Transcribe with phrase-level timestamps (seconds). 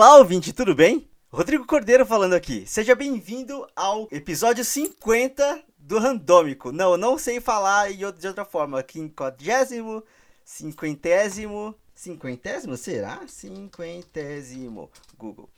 [0.00, 1.06] Olá, ouvinte, tudo bem?
[1.30, 2.64] Rodrigo Cordeiro falando aqui.
[2.66, 6.72] Seja bem-vindo ao episódio 50 do Randômico.
[6.72, 8.82] Não, não sei falar de outra forma.
[8.82, 10.02] Quinquagésimo,
[10.42, 13.20] cinquentésimo, cinquentésimo, será?
[13.28, 15.50] Cinquentésimo, Google.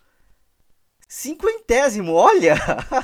[1.07, 2.57] Cinquentésimo, olha!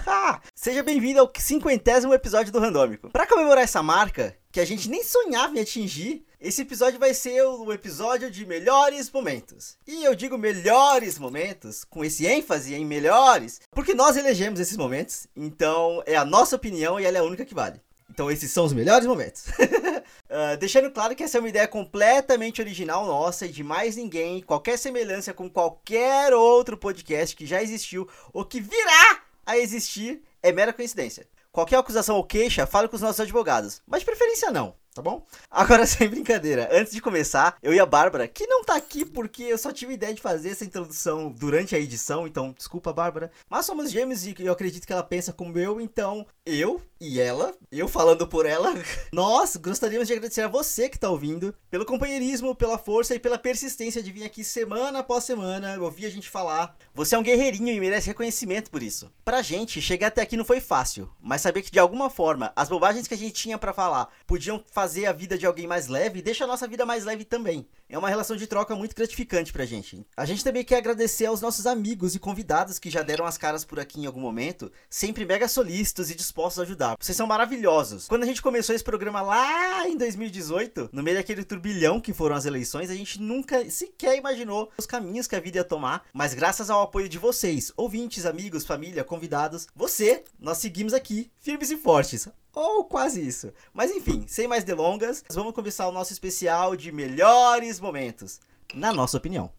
[0.57, 3.11] Seja bem-vindo ao cinquentésimo episódio do Randômico.
[3.11, 7.45] Para comemorar essa marca, que a gente nem sonhava em atingir, esse episódio vai ser
[7.45, 9.79] o episódio de melhores momentos.
[9.87, 15.29] E eu digo melhores momentos, com esse ênfase em melhores, porque nós elegemos esses momentos,
[15.37, 17.81] então é a nossa opinião e ela é a única que vale.
[18.11, 19.47] Então esses são os melhores momentos.
[19.47, 24.42] uh, deixando claro que essa é uma ideia completamente original nossa e de mais ninguém.
[24.42, 30.51] Qualquer semelhança com qualquer outro podcast que já existiu ou que virá a existir é
[30.51, 31.29] mera coincidência.
[31.59, 33.83] Qualquer acusação ou queixa, fale com os nossos advogados.
[33.84, 35.25] Mas de preferência não tá bom?
[35.48, 39.45] Agora, sem brincadeira, antes de começar, eu e a Bárbara, que não tá aqui porque
[39.45, 43.31] eu só tive ideia de fazer essa introdução durante a edição, então desculpa, Bárbara.
[43.48, 47.55] Mas somos gêmeos e eu acredito que ela pensa como eu, então eu e ela,
[47.71, 48.75] eu falando por ela,
[49.13, 53.39] nós gostaríamos de agradecer a você que tá ouvindo pelo companheirismo, pela força e pela
[53.39, 56.77] persistência de vir aqui semana após semana ouvir a gente falar.
[56.95, 59.13] Você é um guerreirinho e merece reconhecimento por isso.
[59.25, 62.69] Pra gente, chegar até aqui não foi fácil, mas saber que de alguma forma as
[62.69, 66.21] bobagens que a gente tinha para falar podiam fazer a vida de alguém mais leve,
[66.21, 67.69] deixa a nossa vida mais leve também.
[67.91, 70.05] É uma relação de troca muito gratificante pra gente.
[70.14, 73.64] A gente também quer agradecer aos nossos amigos e convidados que já deram as caras
[73.64, 76.97] por aqui em algum momento, sempre mega solícitos e dispostos a ajudar.
[77.00, 78.06] Vocês são maravilhosos.
[78.06, 82.36] Quando a gente começou esse programa lá em 2018, no meio daquele turbilhão que foram
[82.36, 86.34] as eleições, a gente nunca sequer imaginou os caminhos que a vida ia tomar, mas
[86.34, 91.77] graças ao apoio de vocês, ouvintes, amigos, família, convidados, você, nós seguimos aqui, firmes e
[91.79, 92.29] fortes.
[92.55, 93.53] Ou quase isso.
[93.73, 98.41] Mas enfim, sem mais delongas, vamos começar o nosso especial de melhores momentos,
[98.75, 99.53] na nossa opinião.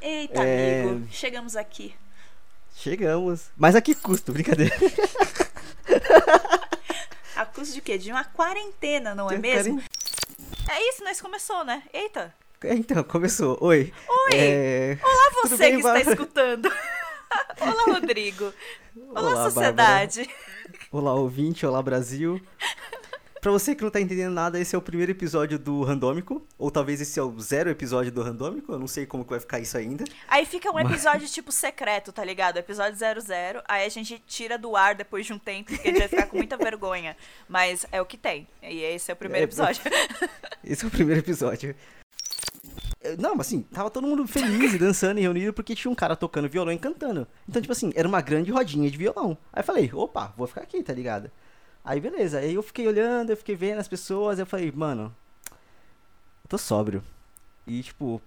[0.00, 0.82] Eita, é...
[0.82, 1.94] amigo, chegamos aqui.
[2.74, 3.46] Chegamos.
[3.56, 4.32] Mas a que custo?
[4.32, 4.74] Brincadeira.
[7.34, 7.96] a custo de quê?
[7.96, 9.82] De uma quarentena, não é mesmo?
[10.70, 11.82] É isso, nós começou, né?
[11.92, 12.34] Eita.
[12.64, 13.56] Então, começou.
[13.60, 13.92] Oi.
[14.08, 14.30] Oi.
[14.34, 14.98] É...
[15.02, 16.66] Olá, você que está escutando.
[17.60, 18.52] Olá, Rodrigo.
[18.96, 20.20] Olá, Olá sociedade.
[20.24, 20.86] Bárbara.
[20.90, 22.40] Olá, ouvinte, olá, Brasil.
[23.42, 26.44] Pra você que não tá entendendo nada, esse é o primeiro episódio do Randômico.
[26.58, 28.72] Ou talvez esse é o zero episódio do Randômico.
[28.72, 30.04] Eu não sei como que vai ficar isso ainda.
[30.26, 31.32] Aí fica um episódio Mas...
[31.32, 32.56] tipo secreto, tá ligado?
[32.56, 33.62] Episódio 00.
[33.68, 36.26] Aí a gente tira do ar depois de um tempo, porque a gente vai ficar
[36.26, 37.16] com muita vergonha.
[37.46, 38.48] Mas é o que tem.
[38.62, 39.82] E esse é o primeiro é, episódio.
[40.64, 41.76] esse é o primeiro episódio.
[43.18, 46.48] Não, assim, tava todo mundo feliz e dançando e reunido porque tinha um cara tocando
[46.48, 47.26] violão e cantando.
[47.48, 49.36] Então, tipo assim, era uma grande rodinha de violão.
[49.52, 51.30] Aí eu falei, opa, vou ficar aqui, tá ligado?
[51.84, 55.14] Aí beleza, aí eu fiquei olhando, eu fiquei vendo as pessoas, eu falei, mano,
[55.50, 57.02] eu tô sóbrio.
[57.66, 58.20] E tipo,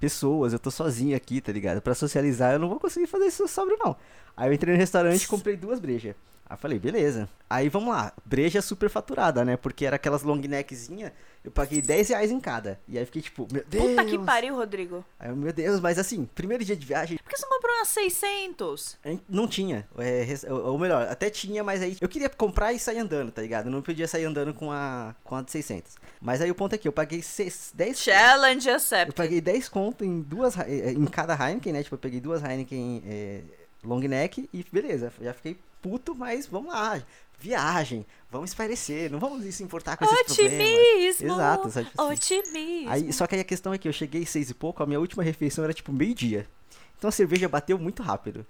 [0.00, 1.80] pessoas, eu tô sozinho aqui, tá ligado?
[1.80, 3.96] Pra socializar eu não vou conseguir fazer isso sóbrio não.
[4.36, 6.14] Aí eu entrei no restaurante e comprei duas brejas.
[6.48, 7.28] Aí falei, beleza.
[7.50, 9.56] Aí vamos lá, breja super faturada, né?
[9.56, 11.12] Porque era aquelas long neckzinha,
[11.44, 12.78] eu paguei 10 reais em cada.
[12.88, 13.84] E aí fiquei tipo, meu Deus.
[13.84, 15.04] Puta que pariu, Rodrigo.
[15.18, 17.18] Aí, meu Deus, mas assim, primeiro dia de viagem.
[17.18, 18.98] Por que você comprou umas 600?
[19.28, 19.86] Não tinha.
[19.98, 23.66] É, ou melhor, até tinha, mas aí eu queria comprar e sair andando, tá ligado?
[23.66, 25.96] Eu não podia sair andando com a, com a de 600.
[26.20, 29.08] Mas aí o ponto é que eu paguei 6, 10 Challenge accept.
[29.08, 31.82] Eu paguei 10 conto em duas, em cada Heineken, né?
[31.82, 33.40] Tipo, eu peguei duas Heineken é,
[33.84, 37.02] long neck e beleza, já fiquei puto, mas vamos lá.
[37.40, 41.20] Viagem, vamos espairecer, não vamos se importar com esses Otimismo, problemas.
[41.20, 41.88] Exato, sabe?
[41.96, 42.12] Assim.
[42.12, 42.90] Otimismo.
[42.90, 44.98] Aí, só que aí a questão é que eu cheguei seis e pouco, a minha
[44.98, 46.48] última refeição era tipo meio-dia.
[46.98, 48.44] Então a cerveja bateu muito rápido.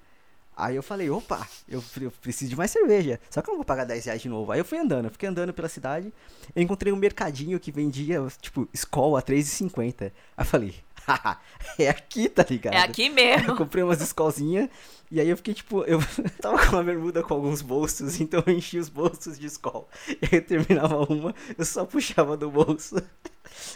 [0.58, 3.20] Aí eu falei, opa, eu, eu, preciso de mais cerveja.
[3.30, 4.50] Só que eu não vou pagar 10 reais de novo.
[4.50, 6.12] Aí eu fui andando, eu fiquei andando pela cidade.
[6.52, 10.02] Eu encontrei um mercadinho que vendia, tipo, Skol a 3,50.
[10.02, 10.74] Aí eu falei,
[11.78, 12.74] é aqui, tá ligado?
[12.74, 13.50] É aqui mesmo.
[13.50, 14.68] Eu comprei umas escolzinhas
[15.10, 16.00] e aí eu fiquei tipo, eu
[16.40, 19.86] tava com uma bermuda com alguns bolsos, então eu enchi os bolsos de escola.
[20.08, 22.96] E aí eu terminava uma, eu só puxava do bolso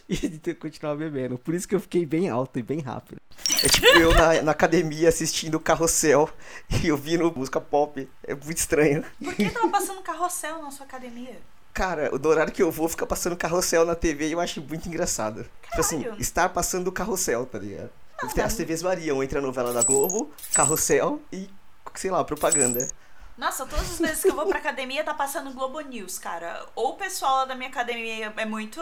[0.08, 1.38] e continuava bebendo.
[1.38, 3.20] Por isso que eu fiquei bem alto e bem rápido.
[3.64, 6.28] É tipo eu na, na academia assistindo Carrossel
[6.82, 8.08] e ouvindo música pop.
[8.22, 9.04] É muito estranho.
[9.22, 11.40] Por que tava passando Carrossel na sua academia?
[11.72, 14.86] Cara, do horário que eu vou, fica passando carrossel na TV e eu acho muito
[14.88, 15.36] engraçado.
[15.36, 15.62] Caralho.
[15.62, 17.90] Tipo assim, estar passando carrossel, tá ligado?
[18.22, 21.48] Não, As TVs variam entre a novela da Globo, carrossel e,
[21.94, 22.86] sei lá, propaganda.
[23.36, 26.66] Nossa, todas as vezes que eu vou pra academia tá passando Globo News, cara.
[26.76, 28.80] Ou o pessoal lá da minha academia é muito.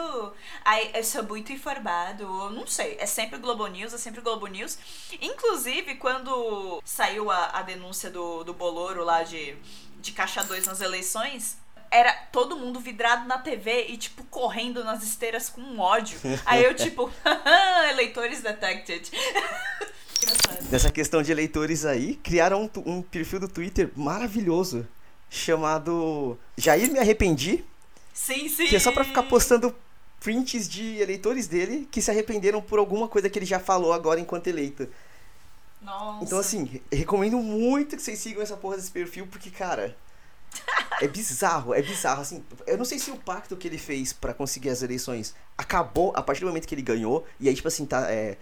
[0.63, 2.25] Ai, eu sou muito informado.
[2.49, 2.97] Não sei.
[2.99, 4.77] É sempre Globo News, é sempre Globo News.
[5.21, 9.55] Inclusive, quando saiu a, a denúncia do, do Boloro lá de,
[9.99, 11.57] de Caixa 2 nas eleições,
[11.91, 16.17] era todo mundo vidrado na TV e, tipo, correndo nas esteiras com ódio.
[16.45, 17.11] Aí eu, tipo,
[17.91, 19.11] eleitores detected.
[20.71, 24.87] Nessa questão de eleitores aí, criaram um, um perfil do Twitter maravilhoso
[25.29, 27.65] chamado Jair Me Arrependi.
[28.13, 28.67] Sim, sim.
[28.67, 29.75] Que é só pra ficar postando
[30.19, 34.19] prints de eleitores dele que se arrependeram por alguma coisa que ele já falou agora
[34.19, 34.87] enquanto eleito.
[35.81, 36.23] Nossa.
[36.23, 39.97] Então, assim, recomendo muito que vocês sigam essa porra desse perfil, porque, cara.
[41.01, 42.43] É bizarro, é bizarro, assim.
[42.67, 46.21] Eu não sei se o pacto que ele fez para conseguir as eleições acabou a
[46.21, 48.11] partir do momento que ele ganhou, e aí, tipo assim, tá.
[48.11, 48.37] É,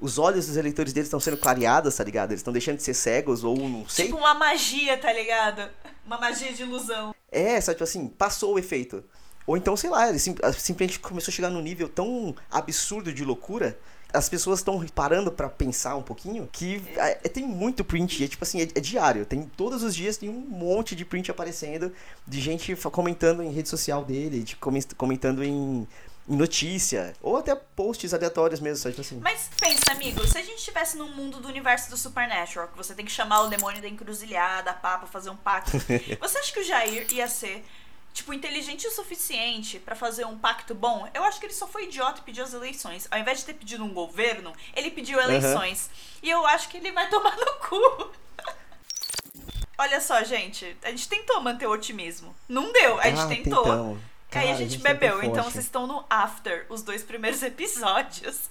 [0.00, 2.30] os olhos dos eleitores dele estão sendo clareados, tá ligado?
[2.30, 4.06] Eles estão deixando de ser cegos, ou não sei.
[4.06, 5.70] Tipo uma magia, tá ligado?
[6.06, 7.14] Uma magia de ilusão.
[7.30, 9.04] É, só tipo assim, passou o efeito.
[9.46, 13.24] Ou então, sei lá, ele sim, simplesmente começou a chegar num nível tão absurdo de
[13.24, 13.78] loucura
[14.12, 18.44] as pessoas estão parando para pensar um pouquinho que é, tem muito print, é tipo
[18.44, 19.24] assim, é, é, diário.
[19.24, 21.92] Tem todos os dias tem um monte de print aparecendo
[22.26, 24.56] de gente comentando em rede social dele, de
[24.96, 25.86] comentando em,
[26.28, 29.20] em notícia, ou até posts aleatórios mesmo, sabe tipo assim.
[29.20, 32.94] Mas pensa, amigo, se a gente estivesse num mundo do universo do Supernatural, que você
[32.94, 35.72] tem que chamar o demônio da encruzilhada, pá, pra fazer um pacto,
[36.20, 37.64] você acha que o Jair ia ser
[38.12, 41.84] tipo, inteligente o suficiente para fazer um pacto bom, eu acho que ele só foi
[41.84, 43.06] idiota e pediu as eleições.
[43.10, 45.86] Ao invés de ter pedido um governo, ele pediu eleições.
[45.86, 46.18] Uhum.
[46.24, 48.10] E eu acho que ele vai tomar no cu.
[49.78, 52.34] Olha só, gente, a gente tentou manter o otimismo.
[52.48, 53.62] Não deu, a gente ah, tentou.
[53.62, 54.00] Então.
[54.32, 58.48] Aí a gente, a gente bebeu, então vocês estão no after, os dois primeiros episódios.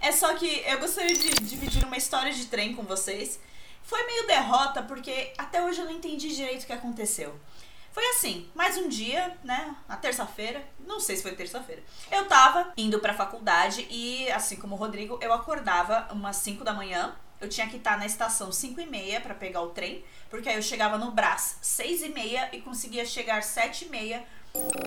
[0.00, 3.40] é só que eu gostaria de dividir uma história de trem com vocês.
[3.82, 7.34] Foi meio derrota, porque até hoje eu não entendi direito o que aconteceu.
[7.92, 9.74] Foi assim, mais um dia, né?
[9.88, 11.82] A terça-feira, não sei se foi terça-feira.
[12.10, 16.72] Eu tava indo pra faculdade e, assim como o Rodrigo, eu acordava umas 5 da
[16.72, 17.16] manhã.
[17.40, 20.56] Eu tinha que estar na estação 5 e meia para pegar o trem, porque aí
[20.56, 24.24] eu chegava no Brás 6 e meia e conseguia chegar 7 e meia.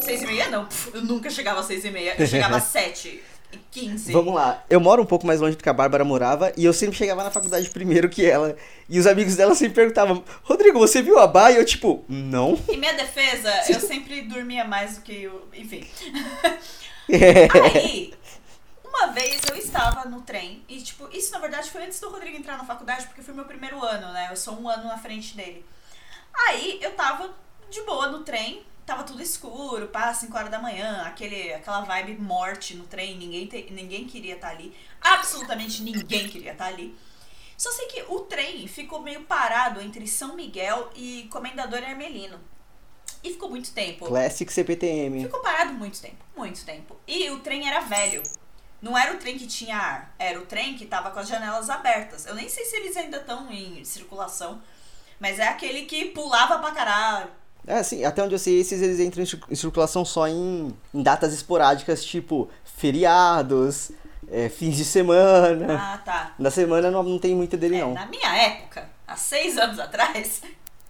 [0.02, 3.24] 6 e meia não, eu nunca chegava às 6 e meia, eu chegava às 7.
[3.72, 4.12] 15.
[4.12, 4.64] Vamos lá.
[4.70, 7.24] Eu moro um pouco mais longe do que a Bárbara morava e eu sempre chegava
[7.24, 8.56] na faculdade primeiro que ela.
[8.90, 11.52] E os amigos dela sempre perguntavam: Rodrigo, você viu a Bá?
[11.52, 12.60] E eu, tipo, não.
[12.68, 15.24] Em minha defesa, eu sempre dormia mais do que.
[15.24, 15.48] Eu...
[15.54, 15.88] Enfim.
[17.10, 17.50] É.
[17.76, 18.14] Aí,
[18.86, 22.38] uma vez eu estava no trem e, tipo, isso na verdade foi antes do Rodrigo
[22.38, 24.28] entrar na faculdade, porque foi meu primeiro ano, né?
[24.30, 25.66] Eu sou um ano na frente dele.
[26.48, 27.30] Aí eu tava
[27.70, 32.20] de boa no trem, tava tudo escuro, pá, 5 horas da manhã, aquele, aquela vibe
[32.20, 34.76] morte no trem, ninguém, te, ninguém queria estar tá ali.
[35.00, 36.96] Absolutamente ninguém queria estar tá ali.
[37.58, 42.40] Só sei que o trem ficou meio parado entre São Miguel e Comendador Hermelino.
[43.24, 44.08] E ficou muito tempo.
[44.08, 45.24] Classic CPTM.
[45.24, 46.98] Ficou parado muito tempo, muito tempo.
[47.08, 48.24] E o trem era velho.
[48.82, 51.70] Não era o trem que tinha ar, era o trem que tava com as janelas
[51.70, 52.26] abertas.
[52.26, 54.60] Eu nem sei se eles ainda estão em circulação,
[55.20, 59.00] mas é aquele que pulava pra caralho é, assim, até onde eu sei, esses eles
[59.00, 63.92] entram em circulação só em, em datas esporádicas, tipo feriados,
[64.30, 65.78] é, fins de semana.
[65.80, 66.34] Ah, tá.
[66.40, 67.94] Na semana não, não tem muito dele, é, não.
[67.94, 70.42] Na minha época, há seis anos atrás.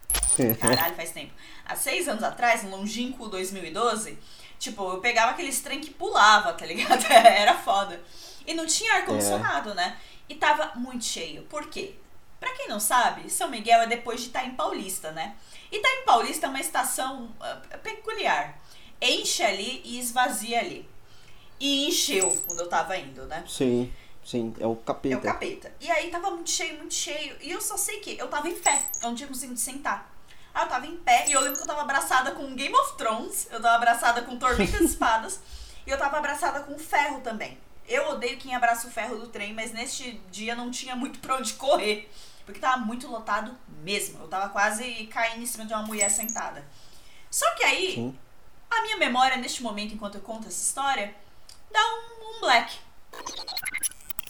[0.60, 1.34] caralho, faz tempo.
[1.66, 4.18] Há seis anos atrás, no longínquo 2012,
[4.58, 7.04] tipo, eu pegava aqueles trem que pulava, tá ligado?
[7.12, 8.00] Era foda.
[8.48, 9.76] E não tinha ar-condicionado, é.
[9.76, 9.98] né?
[10.30, 11.44] E tava muito cheio.
[11.44, 11.96] Por quê?
[12.42, 15.36] Pra quem não sabe, São Miguel é depois de Itaim Paulista, né?
[15.72, 18.60] Itaim Paulista é uma estação uh, peculiar.
[19.00, 20.90] Enche ali e esvazia ali.
[21.60, 23.44] E encheu quando eu tava indo, né?
[23.48, 23.94] Sim,
[24.26, 25.14] sim, é o capeta.
[25.14, 25.72] É o capeta.
[25.80, 27.38] E aí tava muito cheio, muito cheio.
[27.42, 30.12] E eu só sei que eu tava em pé, eu não tinha conseguido sentar.
[30.52, 32.98] Aí eu tava em pé e eu lembro que eu tava abraçada com Game of
[32.98, 35.40] Thrones, eu tava abraçada com Tormentas Espadas
[35.86, 37.56] e eu tava abraçada com ferro também.
[37.88, 41.36] Eu odeio quem abraça o ferro do trem, mas neste dia não tinha muito pra
[41.36, 42.10] onde correr.
[42.52, 44.20] Porque tava muito lotado mesmo.
[44.20, 46.66] Eu tava quase caindo em cima de uma mulher sentada.
[47.30, 48.20] Só que aí, Sim.
[48.70, 51.16] a minha memória, neste momento, enquanto eu conto essa história,
[51.72, 52.78] dá um, um black.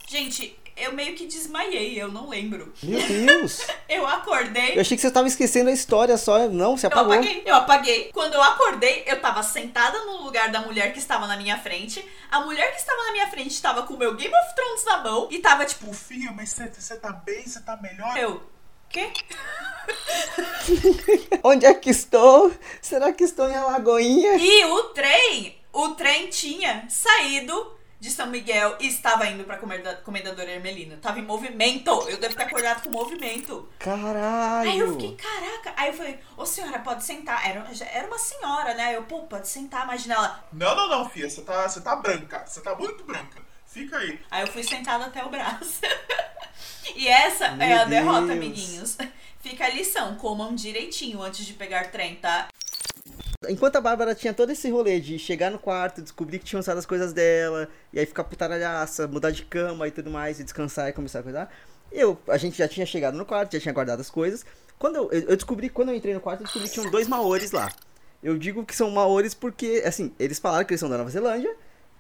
[0.08, 2.74] Gente, eu meio que desmaiei, eu não lembro.
[2.82, 3.62] Meu Deus!
[3.88, 4.76] eu acordei.
[4.76, 6.48] Eu achei que você tava esquecendo a história só.
[6.48, 7.14] Não, você apagou.
[7.14, 8.10] Eu apaguei, eu apaguei.
[8.14, 12.04] Quando eu acordei, eu tava sentada no lugar da mulher que estava na minha frente.
[12.30, 14.98] A mulher que estava na minha frente estava com o meu Game of Thrones na
[15.04, 17.46] mão e tava tipo, filha, mas você tá bem?
[17.46, 18.18] Você tá melhor?
[18.18, 18.42] Eu.
[18.90, 19.10] Quê?
[21.44, 22.54] Onde é que estou?
[22.82, 24.36] Será que estou em Alagoinha?
[24.36, 30.50] E o trem, o trem tinha saído de São Miguel e estava indo pra Comendador
[30.50, 30.98] Hermelino.
[30.98, 31.92] Tava em movimento.
[32.10, 33.70] Eu devo ter acordado com movimento.
[33.78, 34.72] Caralho!
[34.72, 35.72] Aí eu fiquei, caraca.
[35.78, 37.48] Aí eu falei, ô senhora, pode sentar.
[37.48, 38.98] Era, era uma senhora, né?
[38.98, 40.44] Eu, pô, pode sentar, imagina ela.
[40.52, 41.30] Não, não, não, filha.
[41.30, 42.44] Você tá, você tá branca.
[42.48, 43.40] Você tá muito branca.
[43.68, 44.20] Fica aí.
[44.32, 45.82] Aí eu fui sentada até o braço.
[46.96, 47.90] e essa Meu é a Deus.
[47.90, 48.98] derrota, amiguinhos.
[49.42, 52.48] Fica a lição, comam direitinho antes de pegar trem, tá?
[53.50, 56.78] Enquanto a Bárbara tinha todo esse rolê de chegar no quarto, descobrir que tinham usado
[56.78, 60.90] as coisas dela, e aí ficar putaralhaça, mudar de cama e tudo mais, e descansar
[60.90, 61.52] e começar a cuidar,
[61.92, 64.46] eu, a gente já tinha chegado no quarto, já tinha guardado as coisas.
[64.78, 67.52] Quando eu, eu descobri, quando eu entrei no quarto, eu descobri que tinham dois maores
[67.52, 67.72] lá.
[68.22, 71.56] Eu digo que são maores porque, assim, eles falaram que eles são da Nova Zelândia,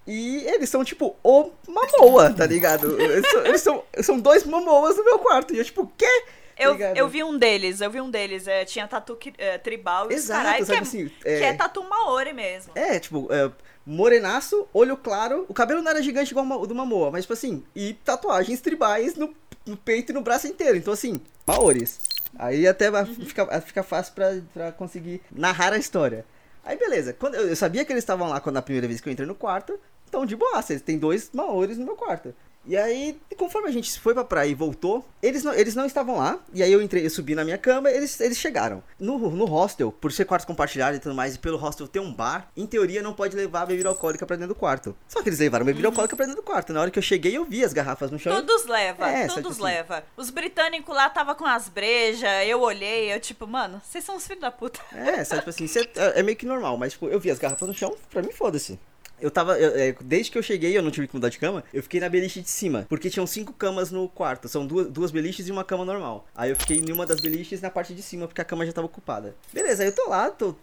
[0.05, 2.98] e eles são, tipo, o mamoa, tá ligado?
[3.01, 5.53] Eles são, eles são, são dois mamoas no meu quarto.
[5.53, 6.24] E eu, tipo, quê?
[6.63, 8.48] Eu, eu vi um deles, eu vi um deles.
[8.48, 10.15] É, tinha tatu é, tribal e
[10.58, 12.72] que, é, assim, que é- é tatu maori mesmo.
[12.75, 13.51] É, tipo, é,
[13.86, 15.46] morenaço, olho claro.
[15.50, 19.15] O cabelo não era gigante igual o do Mamoa, mas, tipo assim, e tatuagens tribais
[19.15, 19.34] no,
[19.65, 20.77] no peito e no braço inteiro.
[20.77, 22.00] Então, assim, maores.
[22.38, 26.25] Aí até vai- fica, fica fácil pra, pra conseguir narrar a história.
[26.63, 27.13] Aí, beleza.
[27.13, 29.27] Quando, eu, eu sabia que eles estavam lá quando a primeira vez que eu entrei
[29.27, 29.80] no quarto.
[30.08, 32.34] Então, de boa, eles tem dois maores no meu quarto.
[32.65, 36.18] E aí, conforme a gente foi pra praia e voltou, eles não, eles não estavam
[36.18, 36.39] lá.
[36.53, 38.84] E aí eu entrei, eu subi na minha cama, eles, eles chegaram.
[39.00, 42.13] No, no hostel, por ser quartos compartilhados e tudo mais, e pelo hostel ter um
[42.13, 44.96] bar, em teoria não pode levar bebida alcoólica pra dentro do quarto.
[45.08, 46.72] Só que eles levaram bebida alcoólica pra dentro do quarto.
[46.72, 48.34] Na hora que eu cheguei, eu vi as garrafas no chão.
[48.36, 50.03] Todos leva, É, todos assim- leva.
[50.15, 54.27] Os britânicos lá tava com as brejas, eu olhei, eu tipo, mano, vocês são os
[54.27, 54.80] filhos da puta.
[54.94, 57.68] É, sabe, tipo assim, é, é meio que normal, mas tipo, eu vi as garrafas
[57.68, 58.80] no chão, pra mim foda-se.
[59.22, 61.63] Eu tava, eu- é, desde que eu cheguei, eu não tive que mudar de cama,
[61.74, 65.12] eu fiquei na beliche de cima, porque tinham cinco camas no quarto, são duas, duas
[65.12, 66.28] beliches e uma cama normal.
[66.36, 68.74] Aí eu fiquei em uma das beliches na parte de cima, porque a cama já
[68.74, 69.36] tava ocupada.
[69.54, 70.56] Beleza, aí eu tô lá, tô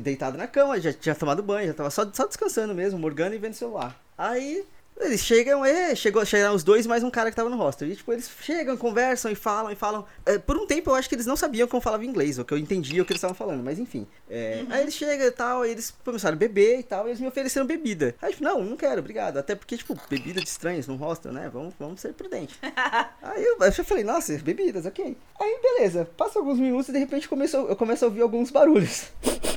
[0.00, 3.38] deitado na cama, já tinha tomado banho, já tava só, só descansando mesmo, morgando e
[3.38, 4.00] vendo o celular.
[4.16, 4.64] Aí
[5.00, 7.88] eles chegam, é, chegou, chegaram os dois mais um cara que tava no hostel.
[7.88, 10.04] E, tipo, eles chegam, conversam e falam e falam.
[10.26, 12.52] É, por um tempo eu acho que eles não sabiam como falava inglês, ou que
[12.52, 14.06] eu entendia o que eles estavam falando, mas enfim.
[14.28, 17.20] É, Aí eles chegam e tal, aí eles começaram a beber e tal, e eles
[17.20, 18.14] me ofereceram bebida.
[18.20, 19.38] Aí, tipo, não, não quero, obrigado.
[19.38, 21.50] Até porque, tipo, bebida de estranhos no hostel, né?
[21.52, 22.56] Vamos, vamos ser prudentes.
[23.22, 25.16] aí eu, eu falei, nossa, bebidas, ok.
[25.40, 29.06] Aí, beleza, passa alguns minutos e de repente começou, eu começo a ouvir alguns barulhos.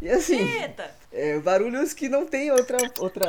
[0.00, 0.38] E assim.
[0.38, 0.90] Eita!
[1.10, 2.76] É, barulhos que não tem outra.
[2.98, 3.26] outra...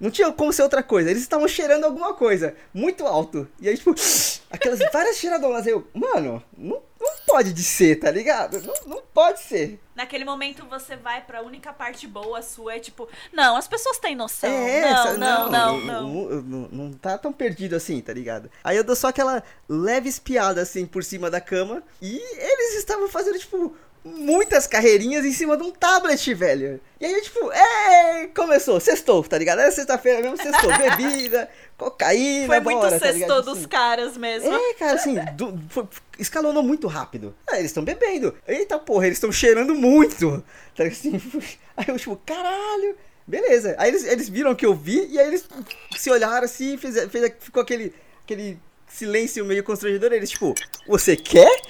[0.00, 1.10] Não tinha como ser outra coisa.
[1.10, 3.48] Eles estavam cheirando alguma coisa muito alto.
[3.60, 3.94] E aí, tipo,
[4.50, 5.66] aquelas várias cheiradonas.
[5.66, 8.60] Eu, mano, não, não pode de ser, tá ligado?
[8.62, 9.80] Não, não pode ser.
[9.94, 14.14] Naquele momento você vai pra única parte boa sua, é tipo, não, as pessoas têm
[14.14, 14.50] noção.
[14.50, 18.50] É, não, essa- não, não, não, Não, não, não tá tão perdido assim, tá ligado?
[18.62, 21.82] Aí eu dou só aquela leve espiada assim por cima da cama.
[22.02, 23.74] E eles estavam fazendo, tipo,
[24.06, 26.80] muitas carreirinhas em cima de um tablet, velho.
[27.00, 29.60] E aí, tipo, é, começou, sextou, tá ligado?
[29.60, 30.70] Era sexta-feira mesmo, sextou.
[30.78, 33.42] Bebida, cocaína, Foi muito bora, tá sextou ligado?
[33.44, 34.54] dos Assim, caras mesmo.
[34.54, 37.34] é, cara, assim, do- foi- escalonou muito rápido.
[37.50, 38.34] Aí eles estão bebendo.
[38.46, 40.42] Eita porra, eles estão cheirando muito.
[40.76, 41.20] Tá assim,
[41.76, 42.96] aí eu, tipo, caralho.
[43.26, 43.74] Beleza.
[43.76, 45.44] Aí eles, eles viram que eu vi e aí eles
[45.98, 47.92] se olharam assim fez, fez, ficou aquele,
[48.24, 48.56] aquele
[48.88, 50.12] silêncio meio constrangedor.
[50.12, 50.54] Eles, tipo,
[50.86, 51.60] você quer?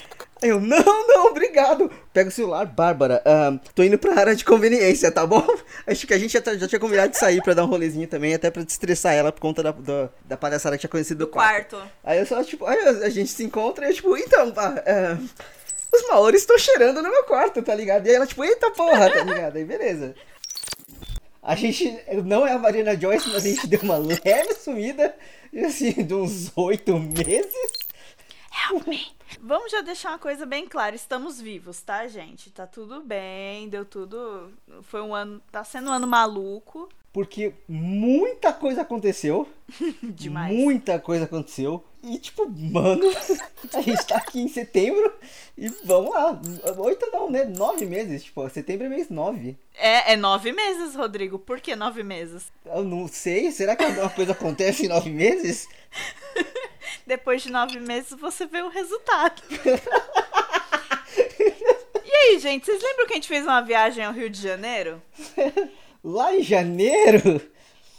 [0.42, 1.90] Eu, não, não, obrigado.
[2.12, 3.22] Pega o celular, Bárbara.
[3.24, 5.44] ahn, tô indo pra área de conveniência, tá bom?
[5.86, 8.06] Acho que a gente já, tá- já tinha combinado de sair pra dar um rolezinho
[8.06, 11.28] também, até pra destressar ela por conta da, da, da palhaçada que tinha conhecido do
[11.28, 11.76] quarto.
[11.76, 11.90] Quarto.
[12.04, 15.16] Aí eu só, tipo, a gente se encontra e eu, tipo, então, pá, é,
[15.94, 18.06] os maores estão cheirando no meu quarto, tá ligado?
[18.06, 19.56] E aí ela, tipo, eita porra, tá ligado?
[19.56, 20.14] Aí beleza.
[21.42, 25.14] A gente não é a Marina Joyce, mas a gente deu uma leve sumida,
[25.64, 27.85] assim, de uns oito meses.
[28.70, 29.06] Help me.
[29.40, 32.50] Vamos já deixar uma coisa bem clara, estamos vivos, tá, gente?
[32.50, 34.52] Tá tudo bem, deu tudo.
[34.82, 35.40] Foi um ano.
[35.50, 36.88] Tá sendo um ano maluco.
[37.12, 39.48] Porque muita coisa aconteceu.
[40.02, 40.54] Demais.
[40.54, 41.82] Muita coisa aconteceu.
[42.02, 43.02] E, tipo, mano,
[43.72, 45.12] a gente tá aqui em setembro
[45.56, 46.40] e vamos lá.
[46.78, 47.44] Oito não, né?
[47.44, 48.24] Nove meses.
[48.24, 49.56] Tipo, setembro é mês nove.
[49.74, 51.38] É, é nove meses, Rodrigo.
[51.38, 52.52] Por que nove meses?
[52.64, 53.50] Eu não sei.
[53.50, 55.66] Será que alguma coisa acontece em nove meses?
[57.06, 59.40] Depois de nove meses você vê o resultado.
[62.04, 65.00] e aí, gente, vocês lembram que a gente fez uma viagem ao Rio de Janeiro?
[66.02, 67.40] Lá em janeiro?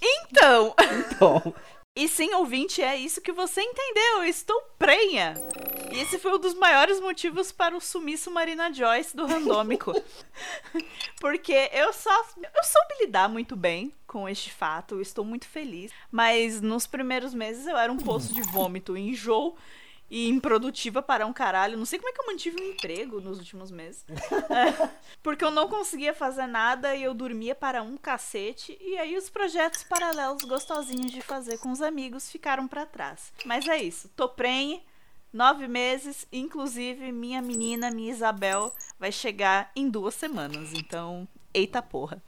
[0.01, 1.53] Então, Então,
[1.99, 4.17] e sim, ouvinte, é isso que você entendeu.
[4.17, 5.33] Eu estou prenha.
[5.91, 9.91] E esse foi um dos maiores motivos para o sumiço Marina Joyce do Randômico.
[11.19, 15.91] Porque eu só eu soube lidar muito bem com este fato, eu estou muito feliz.
[16.09, 19.55] Mas nos primeiros meses eu era um poço de vômito, enjoo
[20.09, 21.77] e improdutiva para um caralho.
[21.77, 24.05] Não sei como é que eu mantive um emprego nos últimos meses.
[24.49, 24.89] É,
[25.21, 28.77] porque eu não conseguia fazer nada e eu dormia para um cacete.
[28.79, 33.33] E aí os projetos paralelos gostosinhos de fazer com os amigos ficaram para trás.
[33.45, 34.81] Mas é isso, tô prenhe.
[35.33, 40.71] Nove meses, inclusive minha menina, minha Isabel, vai chegar em duas semanas.
[40.73, 42.23] Então, eita porra.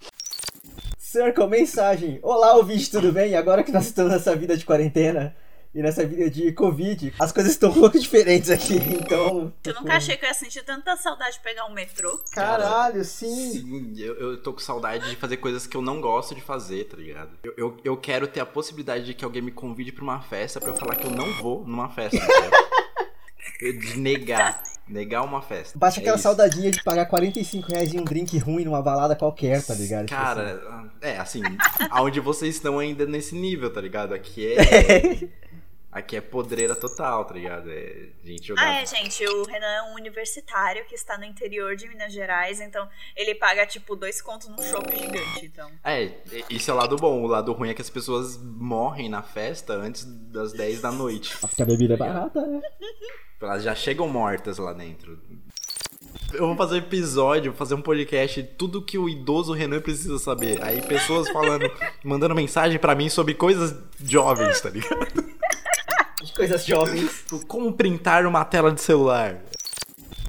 [1.11, 2.19] Circle, mensagem.
[2.21, 3.35] Olá, ouvinte, tudo bem?
[3.35, 5.35] Agora que nós estamos nessa vida de quarentena,
[5.73, 9.51] E nessa vida de Covid, as coisas estão um pouco diferentes aqui, então.
[9.65, 12.23] Eu nunca achei que eu ia sentir tanta saudade de pegar um metrô.
[12.31, 13.53] Caralho, sim.
[13.53, 16.83] Sim, eu, eu tô com saudade de fazer coisas que eu não gosto de fazer,
[16.83, 17.31] tá ligado?
[17.43, 20.59] Eu, eu, eu quero ter a possibilidade de que alguém me convide pra uma festa
[20.59, 22.51] pra eu falar que eu não vou numa festa, entendeu?
[23.97, 24.61] Negar.
[24.87, 25.77] Negar uma festa.
[25.77, 26.23] Basta É aquela isso.
[26.23, 30.07] saudadinha de pagar 45 reais em um drink ruim numa balada qualquer, tá ligado?
[30.07, 30.35] Tipo assim.
[30.35, 31.41] Cara, é assim,
[31.91, 34.13] aonde vocês estão ainda nesse nível, tá ligado?
[34.13, 35.29] Aqui é.
[35.91, 37.67] Aqui é podreira total, tá ligado?
[37.71, 38.61] É gente jogar.
[38.63, 42.61] Ah, é, gente, o Renan é um universitário que está no interior de Minas Gerais,
[42.61, 45.71] então ele paga, tipo, dois contos num shopping gigante, então.
[45.83, 46.11] É,
[46.47, 47.23] isso é o lado bom.
[47.23, 51.35] O lado ruim é que as pessoas morrem na festa antes das 10 da noite.
[51.41, 52.61] Porque a bebida é barata, né?
[53.41, 55.17] Elas já chegam mortas lá dentro.
[56.33, 60.61] Eu vou fazer um episódio, fazer um podcast, tudo que o idoso Renan precisa saber.
[60.61, 61.65] Aí pessoas falando,
[62.03, 65.23] mandando mensagem pra mim sobre coisas jovens, tá ligado?
[66.21, 67.25] De coisas jovens.
[67.47, 69.41] Como printar uma tela de celular.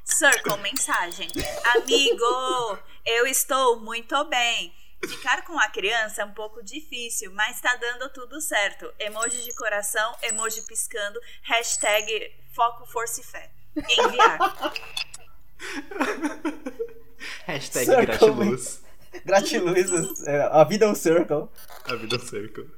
[0.04, 1.28] Circle, mensagem.
[1.74, 4.72] Amigo, eu estou muito bem.
[5.06, 8.92] Ficar com a criança é um pouco difícil, mas tá dando tudo certo.
[8.98, 13.50] Emoji de coração, emoji piscando, hashtag foco, força e fé.
[13.74, 14.38] Enviar.
[17.46, 18.82] Hashtag Circle, gratiluz.
[19.24, 21.48] Gratiluz, é, a vida é um circle.
[21.86, 22.70] A vida circle.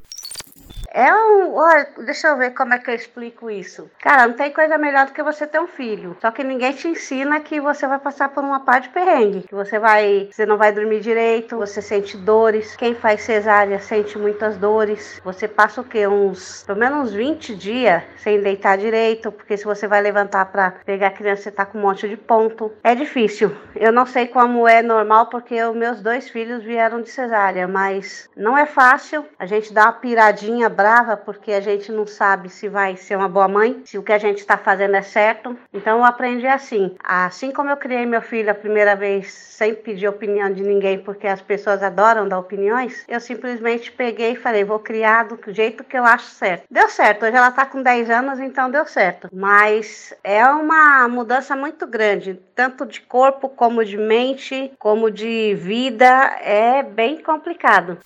[0.95, 1.55] É um.
[1.55, 3.91] Olha, deixa eu ver como é que eu explico isso.
[3.99, 6.17] Cara, não tem coisa melhor do que você ter um filho.
[6.21, 9.43] Só que ninguém te ensina que você vai passar por uma parte de perrengue.
[9.49, 10.29] Que você vai.
[10.31, 12.77] Você não vai dormir direito, você sente dores.
[12.77, 15.19] Quem faz cesárea sente muitas dores.
[15.25, 16.07] Você passa o quê?
[16.07, 16.63] Uns.
[16.65, 19.33] Pelo menos uns 20 dias sem deitar direito.
[19.33, 22.19] Porque se você vai levantar pra pegar a criança, você tá com um monte de
[22.19, 22.71] ponto.
[22.85, 23.57] É difícil.
[23.75, 28.29] Eu não sei como é normal, porque os meus dois filhos vieram de cesárea, mas
[28.37, 29.25] não é fácil.
[29.39, 33.29] A gente dá uma piradinha brava porque a gente não sabe se vai ser uma
[33.29, 35.57] boa mãe, se o que a gente está fazendo é certo.
[35.73, 36.97] Então eu aprendi assim.
[37.05, 41.29] Assim como eu criei meu filho a primeira vez sem pedir opinião de ninguém, porque
[41.29, 45.97] as pessoas adoram dar opiniões, eu simplesmente peguei e falei, vou criar do jeito que
[45.97, 46.65] eu acho certo.
[46.69, 49.29] Deu certo, hoje ela tá com 10 anos, então deu certo.
[49.33, 56.07] Mas é uma mudança muito grande, tanto de corpo como de mente, como de vida,
[56.43, 57.99] é bem complicado.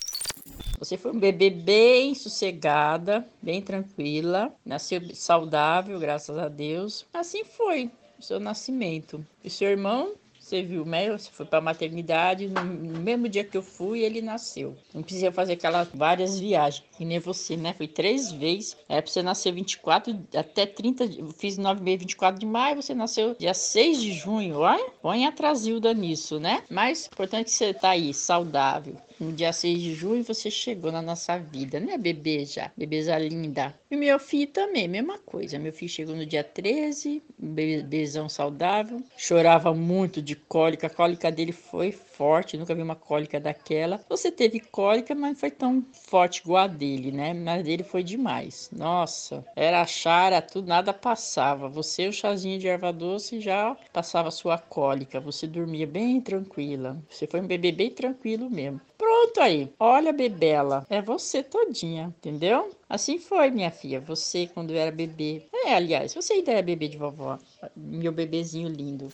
[0.78, 7.06] Você foi um bebê bem sossegada, bem tranquila, nasceu saudável, graças a Deus.
[7.12, 9.24] Assim foi o seu nascimento.
[9.42, 11.10] E seu irmão, você viu, né?
[11.10, 14.76] Você foi para a maternidade, no mesmo dia que eu fui, ele nasceu.
[14.94, 17.74] Não precisa fazer aquelas várias viagens, que nem você, né?
[17.74, 18.76] Foi três vezes.
[18.88, 22.80] É para você nascer 24 até 30, de- eu fiz 9 meses, 24 de maio,
[22.80, 24.58] você nasceu dia 6 de junho.
[24.58, 26.62] Olha, põe a Trasilda nisso, né?
[26.70, 28.96] Mas importante é que você tá aí, saudável.
[29.18, 32.70] No dia 6 de junho você chegou na nossa vida, né, bebê já?
[32.76, 33.74] Bebeza linda.
[33.90, 35.58] E meu filho também, mesma coisa.
[35.58, 39.02] Meu filho chegou no dia 13, um bebezão saudável.
[39.16, 40.86] Chorava muito de cólica.
[40.86, 44.00] A cólica dele foi forte, nunca vi uma cólica daquela.
[44.08, 47.34] Você teve cólica, mas não foi tão forte igual a dele, né?
[47.34, 48.70] Mas a dele foi demais.
[48.72, 51.68] Nossa, era chá, era tudo, nada passava.
[51.68, 55.20] Você, o chazinho de erva doce, já passava sua cólica.
[55.20, 56.96] Você dormia bem tranquila.
[57.10, 58.80] Você foi um bebê bem tranquilo mesmo.
[58.96, 59.70] Pronto aí.
[59.78, 60.86] Olha, bebela.
[60.88, 62.70] É você todinha, entendeu?
[62.88, 64.00] Assim foi, minha filha.
[64.00, 65.46] Você, quando era bebê.
[65.52, 67.38] É, aliás, você ainda é bebê de vovó.
[67.76, 69.08] Meu bebezinho lindo.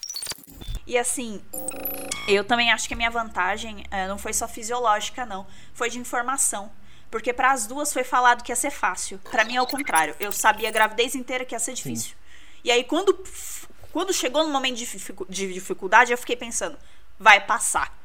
[0.86, 1.42] E assim,
[2.26, 5.46] eu também acho que a minha vantagem eh, não foi só fisiológica, não.
[5.74, 6.70] Foi de informação.
[7.10, 9.18] Porque para as duas foi falado que ia ser fácil.
[9.30, 10.16] Para mim é o contrário.
[10.18, 12.16] Eu sabia a gravidez inteira que ia ser difícil.
[12.64, 13.22] E aí, quando,
[13.92, 14.76] quando chegou no momento
[15.28, 16.78] de dificuldade, eu fiquei pensando:
[17.18, 17.96] vai passar.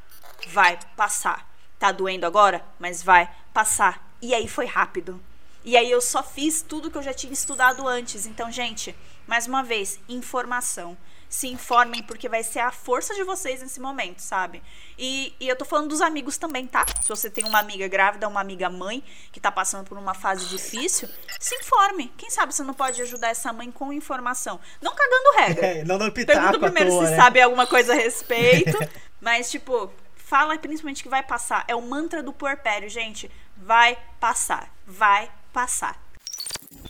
[0.49, 1.49] Vai passar.
[1.79, 2.63] Tá doendo agora?
[2.79, 4.05] Mas vai passar.
[4.21, 5.23] E aí foi rápido.
[5.63, 8.25] E aí eu só fiz tudo que eu já tinha estudado antes.
[8.25, 10.97] Então, gente, mais uma vez, informação.
[11.29, 14.63] Se informem, porque vai ser a força de vocês nesse momento, sabe?
[14.97, 16.85] E, e eu tô falando dos amigos também, tá?
[17.01, 20.45] Se você tem uma amiga grávida, uma amiga mãe que tá passando por uma fase
[20.45, 21.09] difícil,
[21.39, 22.11] se informe.
[22.17, 24.59] Quem sabe você não pode ajudar essa mãe com informação.
[24.81, 25.67] Não cagando regra.
[25.77, 27.17] É, não dando pitaco Pergunta primeiro toa, se né?
[27.17, 28.77] sabe alguma coisa a respeito.
[29.19, 31.65] mas, tipo, fala principalmente que vai passar.
[31.67, 33.29] É o mantra do puerpério, gente.
[33.55, 34.71] Vai passar.
[34.85, 36.06] Vai passar.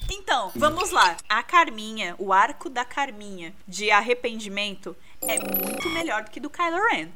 [0.10, 1.18] Então, vamos lá.
[1.28, 6.78] A Carminha, o arco da Carminha de arrependimento é muito melhor do que do Kylo
[6.92, 7.10] Ren.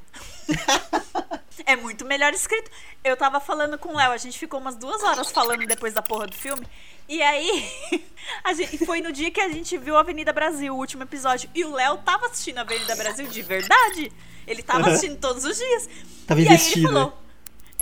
[1.66, 2.70] é muito melhor escrito.
[3.04, 6.02] Eu tava falando com o Léo, a gente ficou umas duas horas falando depois da
[6.02, 6.68] porra do filme.
[7.08, 7.70] E aí,
[8.44, 11.50] a gente, foi no dia que a gente viu a Avenida Brasil, o último episódio.
[11.54, 14.12] E o Léo tava assistindo a Avenida Brasil de verdade.
[14.48, 15.90] Ele tava assistindo todos os dias.
[16.26, 17.18] Tava e aí ele falou,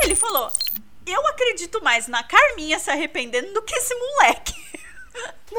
[0.01, 0.51] ele falou,
[1.11, 4.53] eu acredito mais na Carminha se arrependendo do que esse moleque.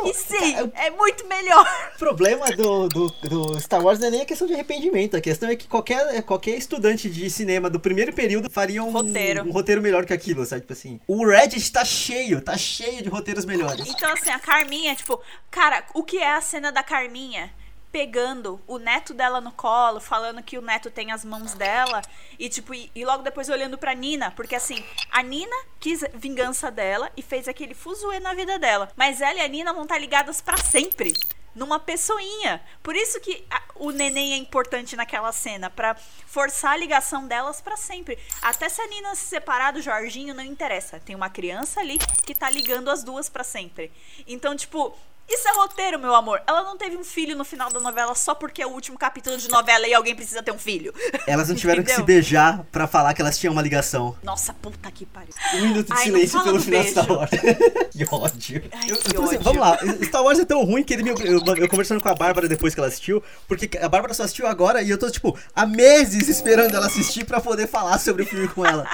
[0.06, 1.66] e sim, é muito melhor.
[1.96, 5.16] O problema do, do, do Star Wars não é nem a questão de arrependimento.
[5.16, 9.42] A questão é que qualquer, qualquer estudante de cinema do primeiro período faria um Roteiro.
[9.42, 10.62] um roteiro melhor que aquilo, sabe?
[10.62, 11.00] Tipo assim.
[11.06, 13.86] O Reddit tá cheio, tá cheio de roteiros melhores.
[13.88, 17.52] Então, assim, a Carminha, tipo, cara, o que é a cena da Carminha?
[17.92, 22.00] Pegando o neto dela no colo, falando que o neto tem as mãos dela,
[22.38, 26.70] e tipo, e, e logo depois olhando pra Nina, porque assim, a Nina quis vingança
[26.70, 28.90] dela e fez aquele fuzuê na vida dela.
[28.96, 31.12] Mas ela e a Nina vão estar ligadas pra sempre.
[31.52, 32.62] Numa pessoinha.
[32.80, 37.60] Por isso que a- o neném é importante naquela cena, pra forçar a ligação delas
[37.60, 38.16] pra sempre.
[38.40, 41.00] Até se a Nina se separar do Jorginho, não interessa.
[41.00, 43.90] Tem uma criança ali que tá ligando as duas pra sempre.
[44.28, 44.96] Então, tipo,
[45.32, 46.40] isso é roteiro, meu amor.
[46.46, 49.36] Ela não teve um filho no final da novela só porque é o último capítulo
[49.36, 50.92] de novela e alguém precisa ter um filho.
[51.26, 54.16] Elas não tiveram que se beijar pra falar que elas tinham uma ligação.
[54.22, 55.32] Nossa, puta que pariu.
[55.54, 57.18] Um minuto de Ai, silêncio pelo final de Star beijo.
[57.20, 57.30] Wars.
[57.92, 58.62] que ódio.
[58.72, 59.40] Ai, Eu- que eu assim, ódio.
[59.42, 61.10] Vamos lá, Star Wars é tão ruim que ele me.
[61.10, 64.46] Eu, eu conversando com a Bárbara depois que ela assistiu, porque a Bárbara só assistiu
[64.46, 68.26] agora e eu tô, tipo, há meses esperando ela assistir pra poder falar sobre o
[68.26, 68.88] filme com ela.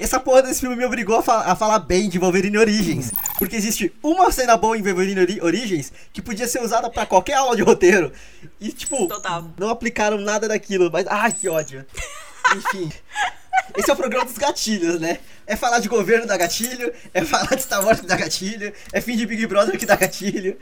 [0.00, 3.12] Essa porra desse filme me obrigou a, fa- a falar bem de Wolverine Origins.
[3.38, 7.34] Porque existe uma cena boa em Wolverine Ori- Origins que podia ser usada pra qualquer
[7.34, 8.10] aula de roteiro.
[8.58, 9.44] E, tipo, Total.
[9.58, 10.90] não aplicaram nada daquilo.
[10.90, 11.84] Mas, ai, que ódio.
[12.56, 12.90] Enfim.
[13.76, 15.20] Esse é o programa dos gatilhos, né?
[15.46, 19.00] É falar de governo da gatilho, é falar de Star Wars que dá gatilho, é
[19.00, 20.56] fim de Big Brother que dá gatilho.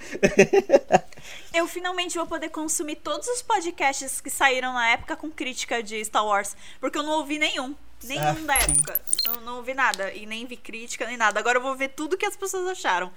[1.54, 6.04] Eu finalmente vou poder consumir todos os podcasts que saíram na época com crítica de
[6.04, 7.74] Star Wars, porque eu não ouvi nenhum.
[8.04, 9.02] Nenhum Ah, da época.
[9.26, 10.12] Não, não ouvi nada.
[10.12, 11.38] E nem vi crítica, nem nada.
[11.40, 13.12] Agora eu vou ver tudo que as pessoas acharam.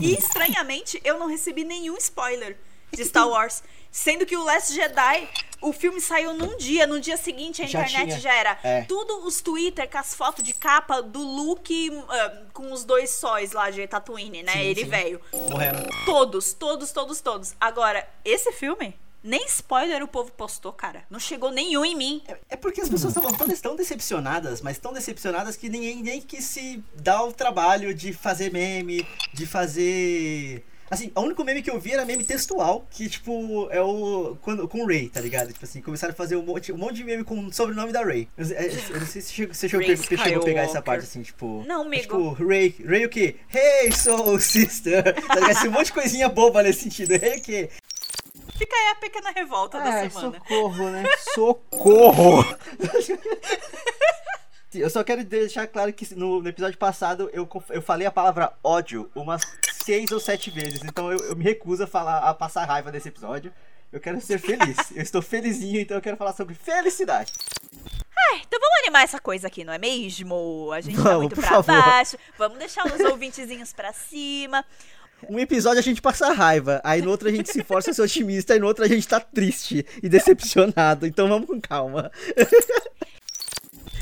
[0.00, 2.56] E estranhamente, eu não recebi nenhum spoiler
[2.92, 3.62] de Star Wars.
[3.90, 5.28] Sendo que o Last Jedi,
[5.60, 8.20] o filme saiu num dia, no dia seguinte a Já internet tinha.
[8.20, 8.58] já era.
[8.64, 8.82] É.
[8.82, 13.52] Tudo os Twitter com as fotos de capa do Luke ah, com os dois sóis
[13.52, 14.52] lá de Tatooine, né?
[14.52, 15.18] Sim, Ele sim.
[15.48, 15.88] Morrendo.
[16.04, 17.54] Todos, todos, todos, todos.
[17.60, 21.02] Agora, esse filme, nem spoiler o povo postou, cara.
[21.10, 22.22] Não chegou nenhum em mim.
[22.50, 26.44] É porque as pessoas estavam tão, tão decepcionadas, mas tão decepcionadas que ninguém nem quis
[26.44, 30.62] se dar o trabalho de fazer meme, de fazer.
[30.90, 34.36] Assim, o único meme que eu vi era meme textual, que, tipo, é o.
[34.42, 35.52] Quando, com o Ray, tá ligado?
[35.52, 38.04] Tipo assim, começaram a fazer um monte, um monte de meme com o sobrenome da
[38.04, 38.28] Ray.
[38.36, 41.22] Eu, eu- eu não sei se chegou- você chegou, chegou a pegar essa parte, assim,
[41.22, 41.64] tipo.
[41.66, 42.02] Não, é amigo.
[42.02, 43.36] Tipo, Ray, Ray o quê?
[43.52, 45.02] Hey, soul sister!
[45.26, 45.68] Tá ligado?
[45.68, 47.16] Um monte de coisinha boba nesse sentido.
[47.18, 47.70] Ray o quê?
[48.56, 50.38] Fica aí a pequena revolta da Ai, semana.
[50.38, 51.04] socorro, né?
[51.34, 52.44] Socorro!
[54.74, 59.08] Eu só quero deixar claro que no, episódio passado eu, eu falei a palavra ódio
[59.14, 59.42] umas
[59.84, 63.06] seis ou sete vezes, então eu, eu me recuso a, falar, a passar raiva nesse
[63.06, 63.52] episódio.
[63.92, 64.76] Eu quero ser feliz.
[64.90, 67.32] eu estou felizinho, então eu quero falar sobre felicidade.
[68.40, 70.70] Então vamos animar essa coisa aqui, não é mesmo?
[70.72, 71.82] A gente tá Vamos, muito por pra favor.
[71.82, 72.16] baixo.
[72.36, 74.64] Vamos deixar os ouvintezinhos pra cima.
[75.28, 78.02] Um episódio a gente passa raiva, aí no outro a gente se força a ser
[78.02, 81.06] otimista, e no outro a gente tá triste e decepcionado.
[81.06, 82.10] Então vamos com calma.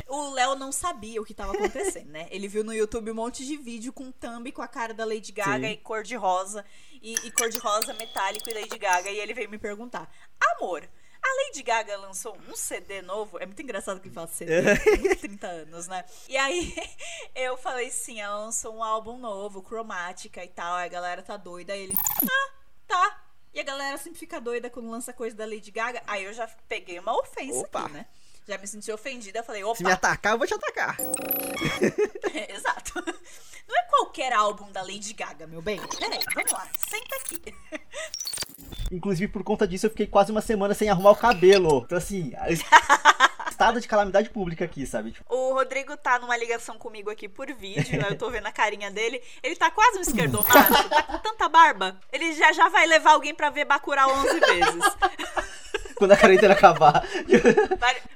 [0.09, 2.27] O Léo não sabia o que tava acontecendo, né?
[2.31, 5.33] Ele viu no YouTube um monte de vídeo com thumb com a cara da Lady
[5.33, 5.72] Gaga Sim.
[5.72, 6.64] e cor de rosa.
[7.01, 9.09] E, e cor de rosa metálico e Lady Gaga.
[9.09, 10.12] E ele veio me perguntar:
[10.55, 10.87] Amor,
[11.22, 13.38] a Lady Gaga lançou um CD novo.
[13.38, 14.76] É muito engraçado que ele fala CD.
[14.76, 16.04] tem 30 anos, né?
[16.28, 16.74] E aí
[17.35, 20.74] eu falei sim, ela lançou um álbum novo, cromática e tal.
[20.74, 21.72] Aí a galera tá doida.
[21.72, 22.52] Aí ele, ah,
[22.87, 23.22] tá.
[23.54, 26.02] E a galera sempre fica doida quando lança coisa da Lady Gaga.
[26.06, 27.85] Aí eu já peguei uma ofensa Opa.
[27.85, 28.06] aqui, né?
[28.48, 29.42] Já me senti ofendida.
[29.42, 29.76] Falei, opa.
[29.76, 30.96] Se me atacar, eu vou te atacar.
[32.48, 33.04] Exato.
[33.68, 35.81] Não é qualquer álbum da Lady Gaga, meu bem.
[35.98, 36.66] Peraí, vamos lá.
[36.88, 37.42] Senta aqui.
[38.90, 41.83] Inclusive, por conta disso, eu fiquei quase uma semana sem arrumar o cabelo.
[41.85, 42.33] Então, assim,
[43.48, 45.12] estado de calamidade pública aqui, sabe?
[45.12, 48.05] Tipo, O Rodrigo tá numa ligação comigo aqui por vídeo.
[48.09, 49.22] Eu tô vendo a carinha dele.
[49.42, 50.53] Ele tá quase um esquerdomacho.
[50.90, 51.98] Tá com tanta barba.
[52.12, 54.85] Ele já já vai levar alguém pra ver Bacurau 11 vezes.
[55.96, 57.05] quando a quarentena acabar.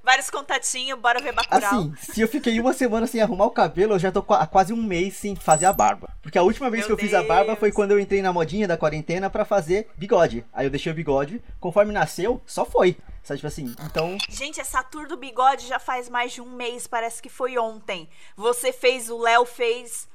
[0.02, 1.58] Vários contatinhos, bora ver Bacurau.
[1.58, 4.72] Assim, se eu fiquei uma semana sem arrumar o cabelo, eu já tô há quase
[4.72, 6.10] um mês sem fazer a barba.
[6.22, 7.58] Porque a última vez Meu que eu fiz a barba Deus.
[7.58, 10.44] foi quando eu entrei na modinha da quarentena pra fazer bigode.
[10.52, 12.96] Aí eu deixei o bigode, conforme nasceu, só foi.
[13.22, 14.16] Sabe, tipo assim, então.
[14.28, 16.86] Gente, essa tour do bigode já faz mais de um mês.
[16.86, 18.08] Parece que foi ontem.
[18.36, 20.08] Você fez, o Léo fez.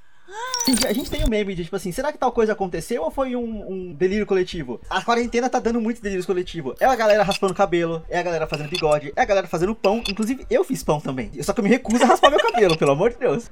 [0.66, 3.12] Gente, A gente tem um meme de tipo assim, será que tal coisa aconteceu ou
[3.12, 4.80] foi um, um delírio coletivo?
[4.90, 6.76] A quarentena tá dando muito delírio coletivo.
[6.80, 10.04] É a galera raspando cabelo, é a galera fazendo bigode, é a galera fazendo pão.
[10.08, 11.32] Inclusive, eu fiz pão também.
[11.44, 13.50] Só que eu me recuso a raspar meu cabelo, pelo amor de Deus.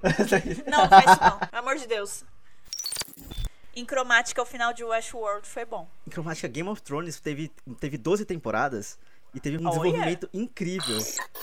[0.68, 1.38] Não, não faz isso não.
[1.40, 2.24] Pelo amor de Deus.
[3.76, 5.88] Em cromática, o final de Westworld foi bom.
[6.06, 8.98] Em cromática, Game of Thrones teve, teve 12 temporadas
[9.34, 9.70] e teve um Olha.
[9.78, 10.98] desenvolvimento incrível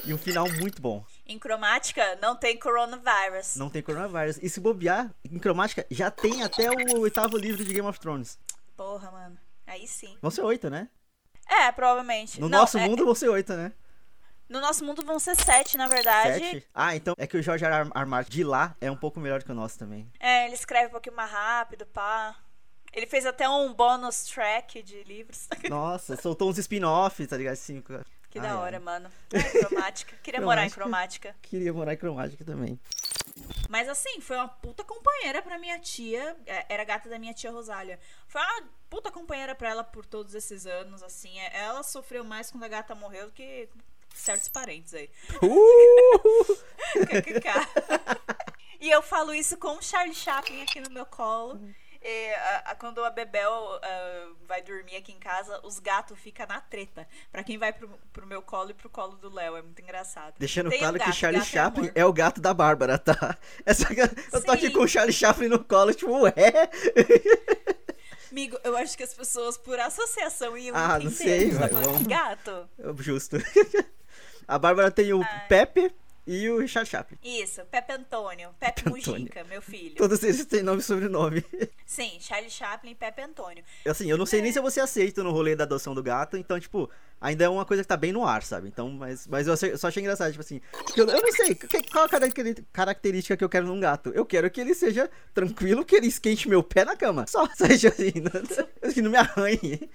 [0.05, 1.05] e um final muito bom.
[1.27, 3.57] Em cromática, não tem coronavírus.
[3.57, 4.39] Não tem coronavírus.
[4.43, 8.39] E se bobear, em cromática já tem até o oitavo livro de Game of Thrones.
[8.77, 9.39] Porra, mano.
[9.67, 10.17] Aí sim.
[10.21, 10.89] Vão ser oito, né?
[11.49, 12.41] É, provavelmente.
[12.41, 13.73] No Não, nosso é- mundo vão ser oito, né?
[14.49, 16.39] No nosso mundo vão ser sete, na verdade.
[16.39, 16.69] Sete?
[16.73, 17.91] Ah, então é que o Jorge R.
[17.93, 18.07] R.
[18.07, 20.09] Martin de lá é um pouco melhor que o nosso também.
[20.21, 22.37] É, ele escreve um pouquinho mais rápido, pá.
[22.97, 25.47] Ele fez até um bonus track de livros.
[25.69, 27.53] Nossa, soltou uns spin-offs, tá ligado?
[27.53, 27.83] Assim,
[28.31, 29.11] que Ai, da hora, mano.
[29.33, 30.17] Ai, cromática.
[30.23, 31.29] Queria morar em Cromática.
[31.33, 31.37] cromática.
[31.43, 32.81] Queria morar em cromática também.
[33.69, 36.35] Mas assim, foi uma puta companheira pra minha tia.
[36.47, 38.01] é, Era gata da minha tia Rosália.
[38.27, 41.39] Foi uma puta companheira pra ela por todos esses anos, assim.
[41.39, 43.69] É, Ela sofreu mais quando a gata morreu do que
[44.15, 45.11] certos parentes aí.
[45.43, 46.57] Uh!
[48.79, 51.59] E eu falo isso com o Charlie Chaplin aqui no meu colo.
[52.09, 53.51] E, a- a- quando a Bebel
[53.83, 57.05] ah, vai dormir aqui em casa, os gatos ficam na treta.
[57.33, 59.57] Pra quem vai pro, pro meu colo e pro colo do Léo.
[59.57, 60.35] É muito engraçado.
[60.39, 61.93] Deixando Tem um claro que gato, Charlie gato é Chaplin amor.
[61.97, 63.37] é, o gato da Bárbara, tá?
[63.67, 63.87] Essa,
[64.33, 66.33] eu tô aqui com o Charlie Chaplin no colo, tipo, ué?
[68.31, 71.15] Amigo, eu acho que as pessoas, por associação, iam Ah, não entender.
[71.17, 72.07] sei, Você tá vai, vamos.
[72.07, 72.69] gato?
[72.99, 73.37] Justo.
[74.49, 75.47] A Bárbara tem o Ai.
[75.49, 75.93] Pepe
[76.27, 77.19] e o Charlie Chaplin.
[77.23, 78.51] Isso, Pepe Antônio.
[78.59, 79.21] Pepe Pepe Antônio.
[79.21, 79.95] Mujica, meu filho.
[79.97, 81.45] Todos eles têm nome e sobrenome.
[81.87, 83.63] Sim, Charlie Chaplin e Pepe Antônio.
[83.87, 84.53] Assim, eu não sei nem É.
[84.53, 87.83] se você aceita no rolê da adoção do gato, então, tipo, ainda é uma coisa
[87.83, 88.69] que tá bem no ar, sabe?
[88.69, 90.61] Então, mas, mas eu só achei engraçado, tipo assim,
[90.97, 92.09] eu, eu não sei, que- qual a
[92.73, 94.11] característica que eu quero num gato?
[94.15, 97.25] Eu quero que ele seja tranquilo, que ele esquente meu pé na cama.
[97.29, 99.89] Só, seja assim, não, que não me arranhe.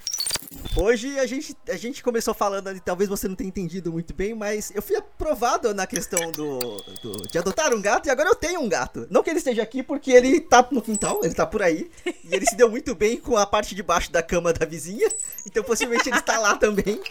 [0.75, 4.71] Hoje a gente, a gente começou falando talvez você não tenha entendido muito bem, mas
[4.75, 6.59] eu fui aprovado na questão do,
[7.01, 9.07] do- de adotar um gato e agora eu tenho um gato.
[9.09, 11.89] Não que ele esteja aqui porque ele tá no quintal, ele tá por aí.
[12.05, 15.09] E ele se deu muito bem com a parte de baixo da cama da vizinha.
[15.45, 17.01] Então possivelmente ele está lá também.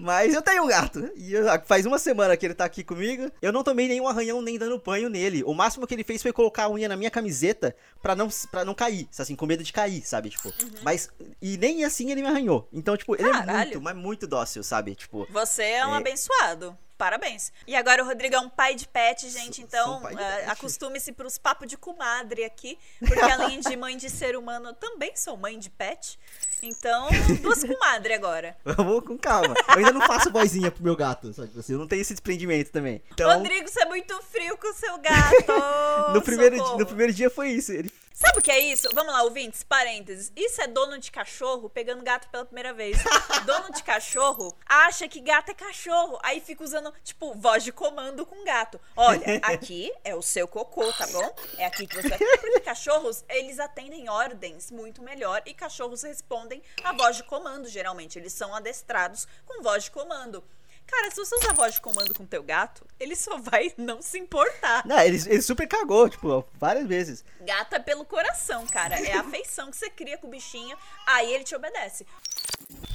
[0.00, 1.10] Mas eu tenho um gato.
[1.16, 3.32] E eu- faz uma semana que ele tá aqui comigo.
[3.42, 5.42] Eu não tomei nenhum arranhão nem dando banho nele.
[5.44, 8.64] O máximo que ele fez foi colocar a unha na minha camiseta pra não, pra
[8.64, 9.08] não cair.
[9.18, 10.30] Assim, com medo de cair, sabe?
[10.30, 10.52] Tipo.
[10.84, 11.10] Mas.
[11.42, 12.68] E nem assim ele me arranhou.
[12.72, 13.58] Então, tipo, ele é Caralho.
[13.70, 14.94] muito, mas muito dócil, sabe?
[14.94, 15.26] Tipo.
[15.32, 15.98] Você é um É.
[15.98, 16.78] abençoado.
[16.98, 17.52] Parabéns.
[17.64, 19.62] E agora o Rodrigo é um pai de pet, gente.
[19.62, 20.16] Então, pet.
[20.48, 22.76] acostume-se pros papos de comadre aqui.
[22.98, 26.18] Porque além de mãe de ser humano, eu também sou mãe de pet.
[26.60, 27.06] Então,
[27.40, 28.56] duas comadre agora.
[28.66, 29.54] Vamos com calma.
[29.68, 31.56] Eu ainda não faço vozinha pro meu gato, sabe?
[31.56, 33.00] Assim, eu não tenho esse desprendimento também.
[33.12, 33.32] Então.
[33.32, 36.08] Rodrigo, você é muito frio com o seu gato.
[36.12, 36.78] No primeiro, di- Socorro.
[36.80, 37.70] no primeiro dia foi isso.
[37.70, 38.88] Ele Sabe o que é isso?
[38.94, 40.32] Vamos lá, ouvintes, parênteses.
[40.34, 42.98] Isso é dono de cachorro pegando gato pela primeira vez.
[43.46, 46.18] dono de cachorro acha que gato é cachorro.
[46.24, 48.80] Aí fica usando, tipo, voz de comando com gato.
[48.96, 51.32] Olha, aqui é o seu cocô, tá bom?
[51.58, 52.18] É aqui que você vai.
[52.18, 58.18] Porque cachorros, eles atendem ordens muito melhor e cachorros respondem a voz de comando, geralmente.
[58.18, 60.42] Eles são adestrados com voz de comando.
[60.90, 64.18] Cara, se você usar voz de comando com teu gato, ele só vai não se
[64.18, 64.86] importar.
[64.86, 67.22] Não, ele, ele super cagou, tipo, várias vezes.
[67.42, 68.98] Gata é pelo coração, cara.
[68.98, 72.06] É a afeição que você cria com o bichinho, aí ele te obedece.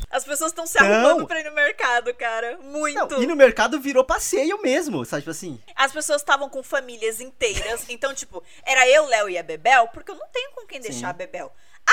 [0.09, 0.87] As pessoas estão se Não.
[0.87, 2.57] arrumando pra ir no mercado, cara.
[2.57, 3.09] Muito.
[3.15, 5.21] Não, e no mercado virou passeio mesmo, sabe?
[5.21, 5.61] Tipo assim.
[5.75, 7.85] As pessoas estavam com famílias inteiras.
[7.89, 11.09] Então, tipo, era eu, Léo e a Bebel, porque eu não tenho com quem deixar
[11.09, 11.51] a Bebel.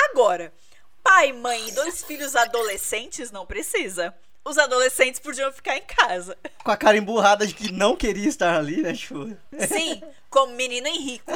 [0.09, 0.53] Agora,
[1.03, 4.13] pai, mãe e dois filhos adolescentes não precisa.
[4.43, 6.35] Os adolescentes podiam ficar em casa.
[6.63, 8.91] Com a cara emburrada de que não queria estar ali, né?
[8.93, 9.25] Tipo.
[9.67, 10.01] Sim,
[10.31, 11.31] como menino Henrico.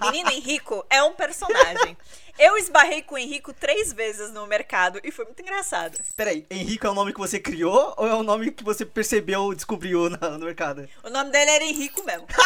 [0.00, 1.96] Menino Henrico é um personagem.
[2.38, 5.98] Eu esbarrei com o Henrico três vezes no mercado e foi muito engraçado.
[6.14, 9.52] Peraí, Henrico é o nome que você criou ou é o nome que você percebeu,
[9.54, 10.88] descobriu na- no mercado?
[11.02, 12.26] O nome dele era Henrico mesmo.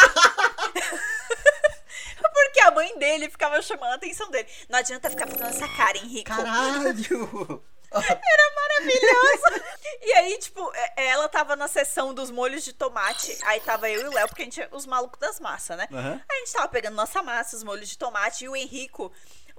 [2.33, 4.47] Porque a mãe dele ficava chamando a atenção dele.
[4.69, 6.29] Não adianta ficar fazendo essa cara, Henrico.
[6.29, 7.61] Caralho!
[7.93, 9.63] Era maravilhoso.
[10.01, 13.37] E aí, tipo, é- ela tava na sessão dos molhos de tomate.
[13.43, 15.87] Aí tava eu e o Léo, porque a gente é os malucos das massas, né?
[16.29, 19.11] Aí a gente tava pegando nossa massa, os molhos de tomate, e o Henrico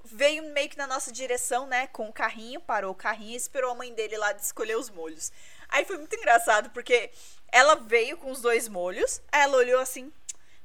[0.05, 1.87] veio meio que na nossa direção, né?
[1.89, 4.89] Com o carrinho, parou o carrinho e esperou a mãe dele lá de escolher os
[4.91, 5.31] molhos.
[5.69, 7.11] Aí foi muito engraçado, porque
[7.53, 10.13] ela veio com os dois molhos, aí ela olhou assim.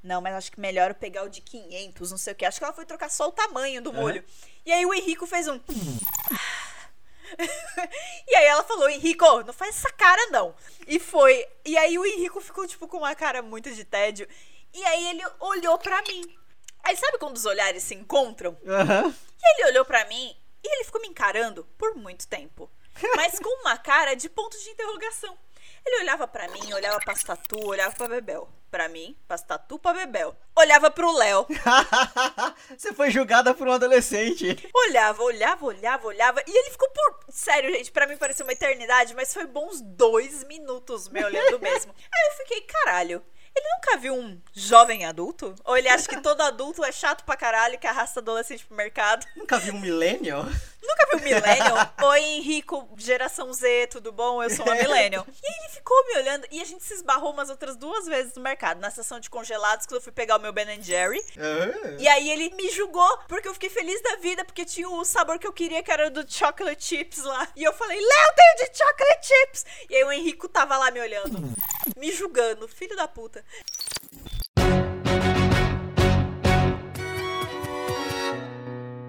[0.04, 2.46] Não, mas acho que melhor eu pegar o de 500, não sei o que.
[2.46, 4.24] Acho que ela foi trocar só o tamanho do molho.
[4.66, 5.60] E aí o Henrico fez um.
[8.28, 10.56] e aí ela falou, Henrico, não faz essa cara não.
[10.88, 11.46] E foi.
[11.66, 14.28] E aí o Henrico ficou, tipo, com uma cara muito de tédio.
[14.74, 16.38] E aí ele olhou pra mim.
[16.84, 18.58] Aí sabe quando os olhares se encontram?
[18.66, 19.14] Aham.
[19.42, 22.70] E ele olhou pra mim e ele ficou me encarando por muito tempo.
[23.16, 25.38] Mas com uma cara de ponto de interrogação.
[25.88, 28.50] Ele olhava pra mim, olhava pra Tatu, olhava pra Bebel.
[28.70, 30.36] Pra mim, pra Tatu, pra Bebel.
[30.54, 31.48] Olhava pro Léo.
[32.78, 34.70] você foi julgada por um adolescente.
[34.76, 36.44] Olhava, olhava, olhava, olhava.
[36.46, 37.20] E ele ficou por.
[37.30, 41.96] Sério, gente, pra mim pareceu uma eternidade, mas foi bons dois minutos me olhando mesmo.
[42.14, 43.24] Aí eu fiquei, caralho.
[43.56, 45.56] Ele nunca viu um jovem adulto?
[45.64, 49.26] Ou ele acha que todo adulto é chato pra caralho que arrasta adolescente pro mercado?
[49.38, 50.46] Nunca vi um millennial?
[50.88, 51.94] Nunca viu Millennial?
[52.02, 54.42] Oi, Henrico, geração Z, tudo bom?
[54.42, 55.28] Eu sou uma Millennial.
[55.28, 58.42] E ele ficou me olhando e a gente se esbarrou umas outras duas vezes no
[58.42, 61.22] mercado, na seção de congelados, que eu fui pegar o meu Ben Jerry.
[61.38, 61.96] Ah.
[62.00, 65.38] E aí ele me julgou porque eu fiquei feliz da vida, porque tinha o sabor
[65.38, 67.48] que eu queria, que era do chocolate chips lá.
[67.56, 69.66] E eu falei, Léo, tenho de chocolate chips!
[69.90, 71.54] E aí o Henrico tava lá me olhando,
[71.98, 73.44] me julgando, filho da puta.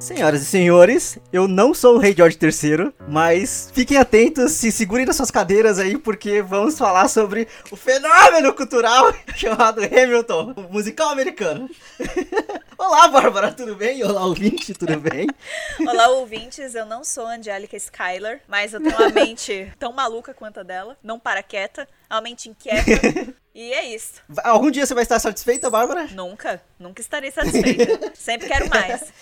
[0.00, 5.04] Senhoras e senhores, eu não sou o Rei George III, mas fiquem atentos, se segurem
[5.04, 11.10] nas suas cadeiras aí, porque vamos falar sobre o fenômeno cultural chamado Hamilton, o musical
[11.10, 11.68] americano.
[12.78, 14.04] Olá, Bárbara, tudo bem?
[14.04, 15.26] Olá, ouvinte, tudo bem?
[15.84, 20.32] Olá, ouvintes, eu não sou a Angélica Skyler, mas eu tenho uma mente tão maluca
[20.32, 23.34] quanto a dela, não para quieta, uma mente inquieta.
[23.52, 24.22] E é isso.
[24.44, 26.06] Algum dia você vai estar satisfeita, Bárbara?
[26.12, 28.12] Nunca, nunca estarei satisfeita.
[28.14, 29.12] Sempre quero mais.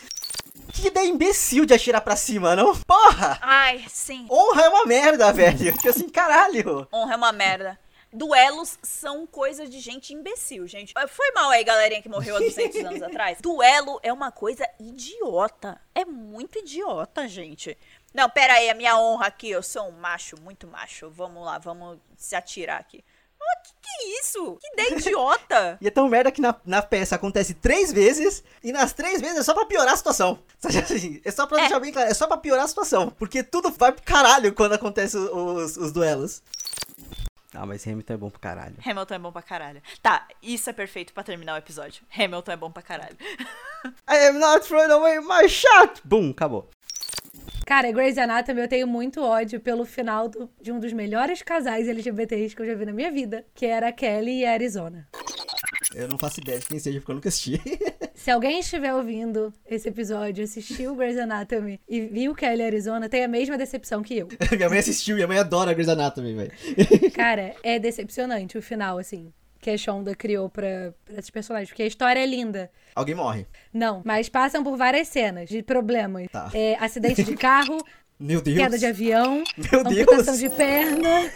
[0.72, 2.76] Que ideia imbecil de atirar pra cima, não?
[2.80, 3.38] Porra!
[3.40, 4.26] Ai, sim.
[4.30, 5.72] Honra é uma merda, velho.
[5.72, 6.86] Tipo assim, caralho.
[6.92, 7.78] Honra é uma merda.
[8.12, 10.94] Duelos são coisa de gente imbecil, gente.
[11.08, 13.38] Foi mal aí, galerinha que morreu há 200 anos atrás.
[13.40, 15.80] Duelo é uma coisa idiota.
[15.94, 17.76] É muito idiota, gente.
[18.14, 21.10] Não, pera aí, a minha honra aqui, eu sou um macho, muito macho.
[21.10, 23.04] Vamos lá, vamos se atirar aqui.
[23.48, 24.58] Ah, que que é isso?
[24.60, 25.78] Que ideia idiota!
[25.80, 29.38] E é tão merda que na, na peça acontece três vezes, e nas três vezes
[29.38, 30.38] é só pra piorar a situação.
[30.64, 31.60] Assim, É só pra É.
[31.62, 33.10] deixar bem claro, é só pra piorar a situação.
[33.10, 36.42] Porque tudo vai pro caralho quando acontece os, os duelos.
[37.54, 38.74] Ah, mas Hamilton é bom pro caralho.
[38.84, 39.82] Hamilton é bom pra caralho.
[40.02, 42.04] Tá, isso é perfeito pra terminar o episódio.
[42.14, 43.16] Hamilton é bom pra caralho.
[44.10, 46.02] I am not throwing away my shot!
[46.04, 46.68] Bum, acabou.
[47.66, 51.88] Cara, Grey's Anatomy eu tenho muito ódio pelo final do- de um dos melhores casais
[51.88, 55.08] LGBTs que eu já vi na minha vida, que era a Kelly e a Arizona.
[55.92, 57.60] Eu não faço ideia de quem seja, porque eu nunca assisti.
[58.14, 63.24] Se alguém estiver ouvindo esse episódio, assistiu Grey's Anatomy e viu Kelly e Arizona, tem
[63.24, 64.28] a mesma decepção que eu.
[64.56, 66.52] minha mãe assistiu, minha mãe adora Grey's Anatomy, velho.
[67.14, 69.32] Cara, é decepcionante o final, assim,
[69.66, 72.70] que a Shonda criou pra, pra esses personagens, porque a história é linda.
[72.94, 73.46] Alguém morre.
[73.74, 76.28] Não, mas passam por várias cenas de problemas.
[76.30, 76.48] Tá.
[76.54, 77.76] É, acidente de carro,
[78.18, 78.56] Meu Deus.
[78.56, 80.38] queda de avião, Meu amputação Deus.
[80.38, 81.32] de perna,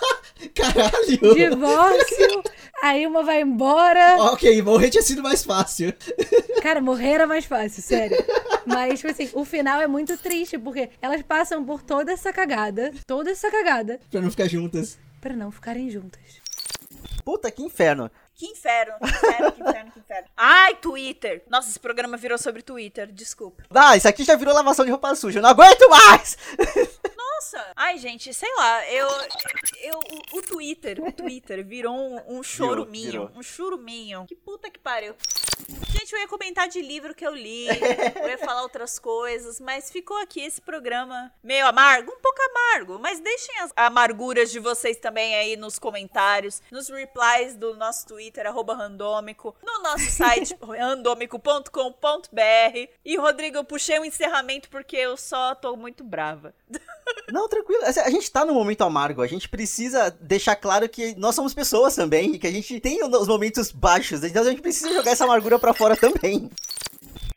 [0.54, 1.34] Caralho.
[1.34, 2.42] divórcio,
[2.82, 4.16] aí uma vai embora.
[4.32, 5.92] ok, morrer tinha sido mais fácil.
[6.62, 8.16] Cara, morrer era mais fácil, sério.
[8.64, 12.92] Mas, tipo assim, o final é muito triste, porque elas passam por toda essa cagada,
[13.06, 14.98] toda essa cagada, pra não ficar juntas.
[15.20, 16.20] pra não ficarem juntas.
[17.24, 18.10] Puta, que inferno.
[18.34, 20.28] Que inferno, que inferno, que inferno, que inferno.
[20.36, 21.42] Ai, Twitter.
[21.48, 23.62] Nossa, esse programa virou sobre Twitter, desculpa.
[23.74, 25.38] Ah, isso aqui já virou lavação de roupa suja.
[25.38, 26.36] Eu não aguento mais!
[27.44, 27.72] Nossa!
[27.76, 29.06] Ai, gente, sei lá, eu.
[29.82, 33.10] eu o, o Twitter, o Twitter virou um, um choruminho.
[33.10, 33.30] virou.
[33.36, 34.24] Um churuminho.
[34.26, 35.14] Que puta que pariu.
[35.90, 39.90] Gente, eu ia comentar de livro que eu li, eu ia falar outras coisas, mas
[39.90, 44.96] ficou aqui esse programa meio amargo, um pouco amargo, mas deixem as amarguras de vocês
[44.96, 52.88] também aí nos comentários, nos replies do nosso Twitter, arroba randômico, no nosso site randômico.com.br.
[53.04, 56.54] E, Rodrigo, eu puxei o encerramento porque eu só tô muito brava.
[57.34, 57.82] Não, tranquilo.
[57.84, 59.20] Assim, A gente tá num momento amargo.
[59.20, 62.38] A gente precisa deixar claro que nós somos pessoas também.
[62.38, 64.22] Que a gente tem os momentos baixos.
[64.22, 66.48] Então a gente precisa jogar essa amargura pra fora também.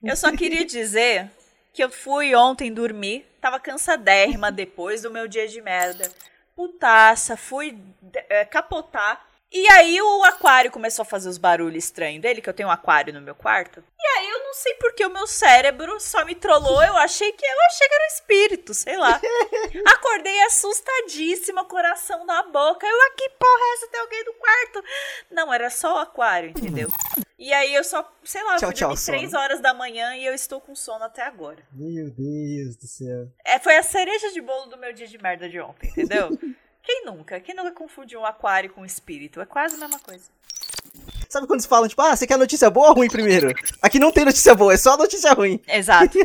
[0.03, 1.31] Eu só queria dizer
[1.73, 6.11] que eu fui ontem dormir, tava cansadérrima depois do meu dia de merda.
[6.55, 7.75] Putaça, fui
[8.29, 9.26] é, capotar.
[9.51, 12.71] E aí o aquário começou a fazer os barulhos estranhos dele, que eu tenho um
[12.71, 13.81] aquário no meu quarto.
[13.97, 17.45] E aí eu não sei porque o meu cérebro só me trollou, eu achei que
[17.45, 19.21] eu achei que era um espírito, sei lá.
[19.87, 22.85] Acordei assustadíssima, coração na boca.
[22.85, 23.87] Eu, ah, que porra é essa?
[23.87, 24.83] Tem alguém no quarto?
[25.31, 26.89] Não, era só o aquário, entendeu?
[27.39, 28.95] E aí eu só, sei lá, Tchau, fui tchau.
[28.95, 31.63] 3 horas da manhã e eu estou com sono até agora.
[31.71, 33.27] Meu Deus do céu.
[33.45, 36.29] É, foi a cereja de bolo do meu dia de merda de ontem, entendeu?
[36.87, 37.37] Quem nunca?
[37.41, 39.41] Quem nunca confundiu um aquário com um espírito?
[39.41, 40.23] É quase a mesma coisa.
[41.27, 43.53] Sabe quando eles falam, tipo, ah, você quer notícia boa ou ruim primeiro?
[43.81, 45.59] Aqui não tem notícia boa, é só notícia ruim.
[45.67, 46.17] Exato.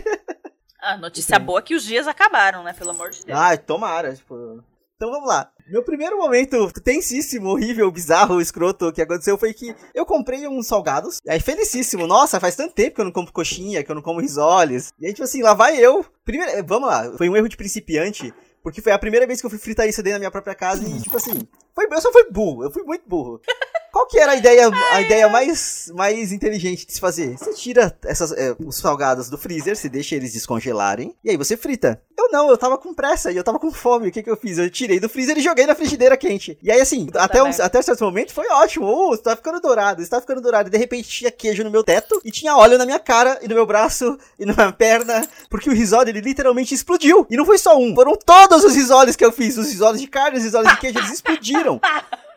[0.81, 2.73] A notícia boa é que os dias acabaram, né?
[2.75, 3.37] Pelo amor de Deus.
[3.37, 4.63] Ah, tomara, tipo.
[4.95, 5.51] Então vamos lá.
[5.67, 11.19] Meu primeiro momento tensíssimo, horrível, bizarro, escroto que aconteceu foi que eu comprei uns salgados.
[11.25, 12.07] E aí, felicíssimo.
[12.07, 14.93] Nossa, faz tanto tempo que eu não como coxinha, que eu não como risoles.
[15.01, 16.07] E aí, tipo assim, lá vai eu.
[16.25, 17.13] Primeiro, vamos lá.
[17.19, 18.33] Foi um erro de principiante.
[18.63, 20.89] Porque foi a primeira vez que eu fui fritar isso dentro da minha própria casa
[20.89, 23.41] e, tipo assim, foi, eu só fui burro, eu fui muito burro.
[23.93, 27.37] Qual que era a ideia, a ideia mais, mais inteligente de se fazer?
[27.37, 31.59] Você tira essas, é, os salgados do freezer, você deixa eles descongelarem, e aí você
[31.59, 32.01] frita.
[32.19, 34.09] Eu não, eu tava com pressa e eu tava com fome.
[34.09, 34.57] O que que eu fiz?
[34.57, 36.57] Eu tirei do freezer e joguei na frigideira quente.
[36.63, 38.87] E aí, assim, até, um, até certo momento foi ótimo.
[38.87, 40.69] Oh, tá ficando dourado, isso tá ficando dourado.
[40.69, 43.49] E de repente tinha queijo no meu teto e tinha óleo na minha cara e
[43.49, 45.29] no meu braço e na minha perna.
[45.51, 47.27] Porque o risole, ele literalmente explodiu.
[47.29, 49.59] E não foi só um, foram todos os risoles que eu fiz.
[49.59, 51.79] Os risoles de carne, os risoles de queijo, eles explodiram.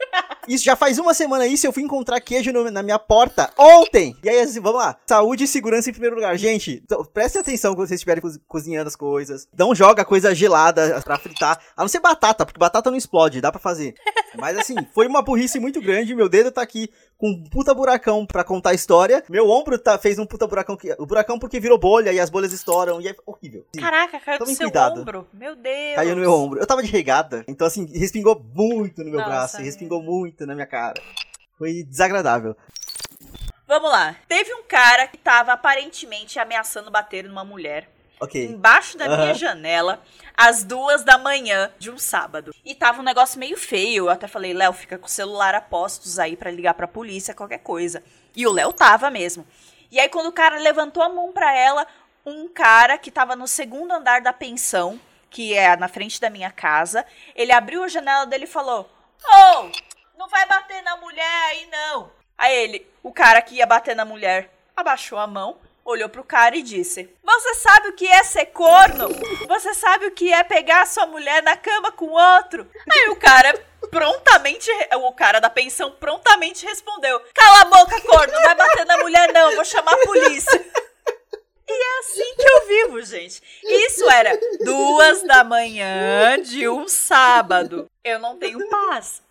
[0.48, 4.16] Isso já faz uma semana isso, eu fui encontrar queijo no- na minha porta ontem.
[4.24, 4.96] E aí, assim, vamos lá.
[5.08, 6.38] Saúde e segurança em primeiro lugar.
[6.38, 9.48] Gente, então, prestem atenção quando vocês estiverem cozi- cozinhando as coisas.
[9.58, 11.60] Não joga coisa gelada pra fritar.
[11.76, 13.96] A não ser batata, porque batata não explode, dá pra fazer.
[14.38, 16.14] Mas assim, foi uma burrice muito grande.
[16.14, 19.24] Meu dedo tá aqui com um puta buracão pra contar a história.
[19.30, 20.76] Meu ombro tá, fez um puta buracão.
[20.76, 23.02] Que, o buracão porque virou bolha e as bolhas estouram.
[23.02, 23.66] E é horrível.
[23.74, 25.02] Sim, Caraca, caiu do Tomem seu cuidado.
[25.02, 25.28] ombro.
[25.34, 25.96] Meu Deus.
[25.96, 26.60] Caiu no meu ombro.
[26.60, 29.56] Eu tava de regata, então assim, respingou muito no meu Nossa, braço.
[29.56, 29.72] E amiga.
[29.72, 31.02] respingou muito na minha cara.
[31.58, 32.56] Foi desagradável.
[33.68, 34.16] Vamos lá.
[34.28, 37.90] Teve um cara que tava aparentemente ameaçando bater numa mulher
[38.20, 38.46] Ok.
[38.46, 40.02] embaixo da minha janela
[40.38, 42.54] às duas da manhã de um sábado.
[42.64, 44.06] E tava um negócio meio feio.
[44.06, 47.34] Eu até falei, Léo, fica com o celular a postos aí pra ligar pra polícia,
[47.34, 48.04] qualquer coisa.
[48.36, 49.46] E o Léo tava mesmo.
[49.92, 51.88] E aí, quando o cara levantou a mão pra ela,
[52.26, 55.00] um cara que tava no segundo andar da pensão,
[55.30, 57.06] que é na frente da minha casa,
[57.36, 58.90] ele abriu a janela dele e falou:
[59.24, 59.70] Ô,
[60.18, 62.12] não vai bater na mulher aí não.
[62.38, 66.58] Aí ele, o cara que ia bater na mulher, abaixou a mão, olhou pro cara
[66.58, 69.08] e disse: Você sabe o que é ser corno?
[69.48, 72.68] Você sabe o que é pegar a sua mulher na cama com outro?
[72.92, 73.54] Aí o cara
[73.92, 78.98] prontamente, o cara da pensão prontamente respondeu: Cala a boca, corno, não vai bater na
[78.98, 80.66] mulher não, vou chamar a polícia.
[81.68, 83.42] E é assim que eu vivo, gente.
[83.64, 87.90] Isso era duas da manhã de um sábado.
[88.04, 89.24] Eu não tenho paz.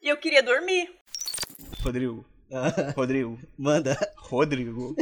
[0.00, 0.90] E eu queria dormir.
[1.84, 3.94] Rodrigo, Ah, Rodrigo, Manda.
[4.16, 4.96] Rodrigo.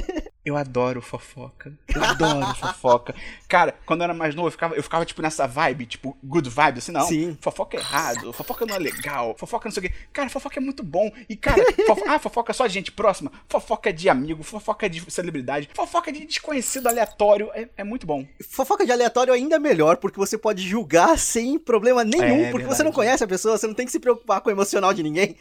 [0.45, 1.73] Eu adoro fofoca.
[1.95, 3.15] Eu adoro fofoca.
[3.47, 6.49] Cara, quando eu era mais novo, eu ficava, eu ficava tipo nessa vibe, tipo, good
[6.49, 7.03] vibe, assim, não.
[7.07, 7.37] Sim.
[7.43, 9.95] Fofoca é errado, fofoca não é legal, fofoca não sei o quê.
[10.13, 11.11] Cara, fofoca é muito bom.
[11.29, 14.87] E, cara, fofo- ah, fofoca é só de gente próxima, fofoca é de amigo, fofoca
[14.87, 17.51] é de celebridade, fofoca é de desconhecido aleatório.
[17.53, 18.27] É, é muito bom.
[18.49, 22.65] Fofoca de aleatório ainda é melhor, porque você pode julgar sem problema nenhum, É porque
[22.65, 22.85] você verdade.
[22.85, 25.37] não conhece a pessoa, você não tem que se preocupar com o emocional de ninguém.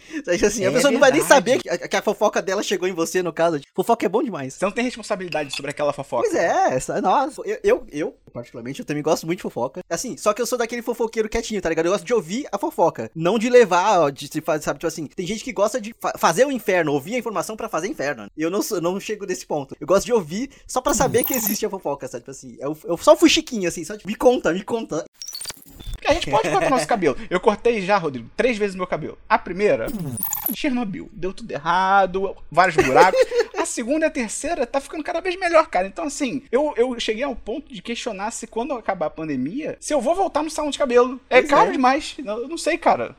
[0.46, 1.24] Assim, a É pessoa não vai nem verdade.
[1.52, 3.62] saber que a, que a fofoca dela chegou em você, no caso.
[3.74, 4.56] Fofoca é bom demais.
[4.56, 6.24] Você não tem responsabilidade sobre aquela fofoca.
[6.30, 9.82] Pois é, essa, nossa, eu, eu, eu, particularmente, eu também gosto muito de fofoca.
[9.90, 11.86] Assim, só que eu sou daquele fofoqueiro quietinho, tá ligado?
[11.86, 15.06] Eu gosto de ouvir a fofoca, não de levar, de se fazer, sabe, tipo assim,
[15.08, 18.28] tem gente que gosta de fa- fazer o inferno, ouvir a informação pra fazer inferno.
[18.38, 19.76] Eu não, eu não chego nesse ponto.
[19.80, 22.22] Eu gosto de ouvir só pra saber que existe a fofoca, sabe?
[22.22, 25.06] Tipo assim, eu, eu só fui chiquinho, assim, só tipo, me conta, me conta.
[26.08, 27.18] A gente pode cortar nosso cabelo.
[27.30, 29.18] Eu cortei já, Rodrigo, três vezes meu cabelo.
[29.28, 29.88] A primeira,
[30.54, 31.10] Chernobyl.
[31.14, 33.20] Deu tudo errado, vários buracos.
[33.58, 35.88] A segunda e a terceira tá ficando cada vez melhor, cara.
[35.88, 39.94] Então, assim, eu, eu cheguei ao ponto de questionar se quando acabar a pandemia, se
[39.94, 41.20] eu vou voltar no salão de cabelo.
[41.30, 41.72] É Pois caro é.
[41.74, 42.16] demais.
[42.18, 43.16] Eu não sei, cara.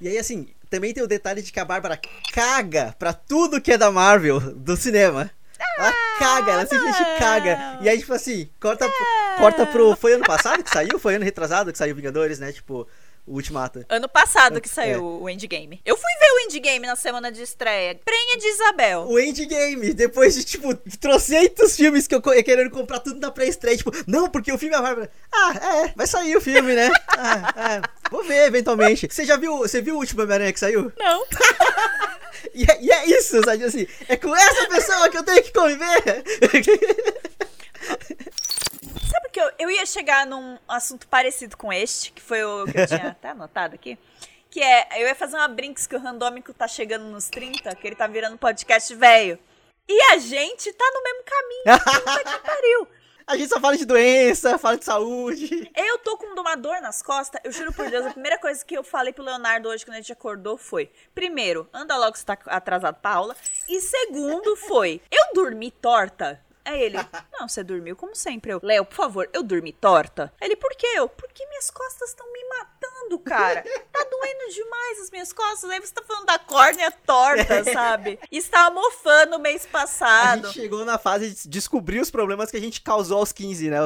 [0.00, 1.98] E aí, assim, também tem o detalhe de que a Bárbara
[2.32, 5.30] caga pra tudo que é da Marvel, do cinema.
[5.78, 7.78] Ela caga, ela simplesmente caga.
[7.80, 8.88] E aí, tipo assim, corta,
[9.38, 9.96] corta pro.
[9.96, 10.98] Foi ano passado que saiu?
[10.98, 12.52] Foi ano retrasado que saiu Vingadores, né?
[12.52, 12.86] Tipo,
[13.26, 13.84] o Ultimato.
[13.88, 14.72] Ano passado que É.
[14.72, 15.80] saiu o Endgame.
[15.84, 17.98] Eu fui ver o Endgame na semana de estreia.
[18.04, 19.06] Prenha de Isabel.
[19.08, 23.90] O Endgame, depois de, tipo, trocentos filmes que eu querendo comprar tudo na pré-estreia, tipo,
[24.06, 25.10] não, porque o filme é a Bárbara.
[25.32, 25.54] Ah,
[25.86, 26.90] é, vai sair o filme, né?
[27.16, 29.08] Ah, é, vou ver eventualmente.
[29.10, 30.92] Você já viu, você viu o último Homem-Aranha que saiu?
[30.98, 31.24] Não.
[32.52, 33.86] E é, e é isso, sabe assim?
[34.08, 36.22] É com essa pessoa que eu tenho que conviver.
[39.58, 43.30] Eu, ia chegar num assunto parecido com este, que foi o que eu tinha até
[43.30, 43.98] anotado aqui.
[44.50, 47.86] Que é, eu ia fazer uma brinks que o randômico tá chegando nos 30, que
[47.86, 49.38] ele tá virando podcast velho.
[49.88, 51.80] E a gente tá no mesmo caminho.
[52.04, 52.88] Puta que pariu.
[53.26, 55.70] A gente só fala de doença, fala de saúde.
[55.74, 58.76] Eu tô com uma dor nas costas, eu juro por Deus, a primeira coisa que
[58.76, 62.36] eu falei pro Leonardo hoje quando a gente acordou foi: primeiro, anda logo você tá
[62.46, 63.36] atrasado pra aula.
[63.66, 66.43] E segundo foi: eu dormi torta.
[66.64, 66.96] Aí ele,
[67.38, 68.52] não, você dormiu como sempre.
[68.52, 70.32] Eu, Léo, por favor, eu dormi torta.
[70.40, 70.86] Ele, por quê?
[70.94, 73.62] Eu, porque minhas costas estão me matando, cara.
[73.92, 75.68] Tá doendo demais as minhas costas.
[75.70, 78.18] Aí você tá falando da córnea torta, sabe?
[78.30, 80.46] Estava mofando mês A passado.
[80.46, 83.78] gente chegou na fase de descobrir os problemas que a gente causou aos 15, né?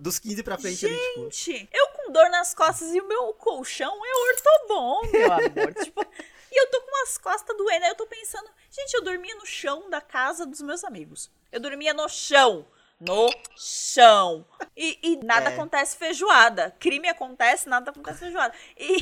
[0.00, 1.20] Dos 15 pra frente, ali, tipo.
[1.30, 5.74] Gente, eu com dor nas costas e o meu colchão é ortobom, meu amor.
[5.82, 6.06] tipo,
[6.52, 7.84] e eu tô com as costas doendo.
[7.84, 11.30] Aí eu tô pensando, gente, eu dormia no chão da casa dos meus amigos.
[11.52, 12.66] Eu dormia no chão.
[13.00, 14.46] No chão.
[14.76, 15.54] E, e nada É.
[15.54, 16.70] acontece feijoada.
[16.78, 18.54] Crime acontece, nada acontece feijoada.
[18.76, 18.98] E,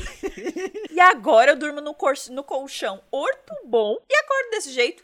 [0.93, 5.03] e agora eu durmo no, cor- no colchão ortobom e acordo desse jeito.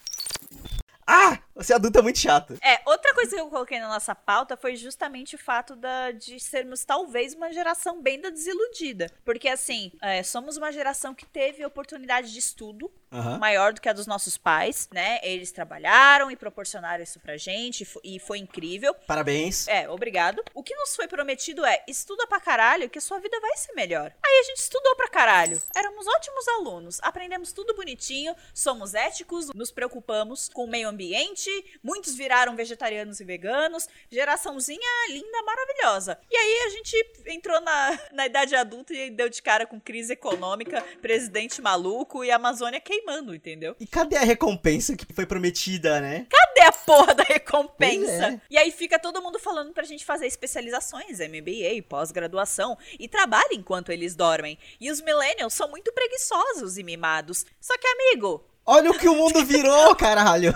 [1.05, 1.37] Ah!
[1.55, 2.57] Você adulto é muito chato.
[2.61, 6.39] É, outra coisa que eu coloquei na nossa pauta foi justamente o fato da, de
[6.39, 9.11] sermos talvez uma geração bem da desiludida.
[9.23, 13.37] Porque, assim, é, somos uma geração que teve oportunidade de estudo Aham.
[13.37, 15.19] maior do que a dos nossos pais, né?
[15.21, 18.93] Eles trabalharam e proporcionaram isso pra gente e e foi incrível.
[19.05, 19.67] Parabéns.
[19.67, 20.41] É, obrigado.
[20.53, 23.73] O que nos foi prometido é: estuda pra caralho que a sua vida vai ser
[23.73, 24.13] melhor.
[24.25, 25.61] Aí a gente estudou pra caralho.
[25.75, 31.44] Éramos ótimos alunos, aprendemos tudo bonitinho, somos éticos, nos preocupamos com o meio ambiente,
[31.83, 34.79] muitos viraram vegetarianos e veganos, geraçãozinha
[35.09, 36.19] linda, maravilhosa.
[36.29, 40.13] E aí a gente entrou na, na idade adulta e deu de cara com crise
[40.13, 43.75] econômica, presidente maluco e a Amazônia queimando, entendeu?
[43.79, 46.27] E cadê a recompensa que foi prometida, né?
[46.29, 48.33] Cadê a porra da recompensa?
[48.33, 48.41] É.
[48.49, 53.91] E aí fica todo mundo falando pra gente fazer especializações, MBA, pós-graduação e trabalho enquanto
[53.91, 54.57] eles dormem.
[54.79, 57.45] E os millennials são muito preguiçosos e mimados.
[57.59, 60.51] Só que, amigo, Olha o que o mundo virou, caralho.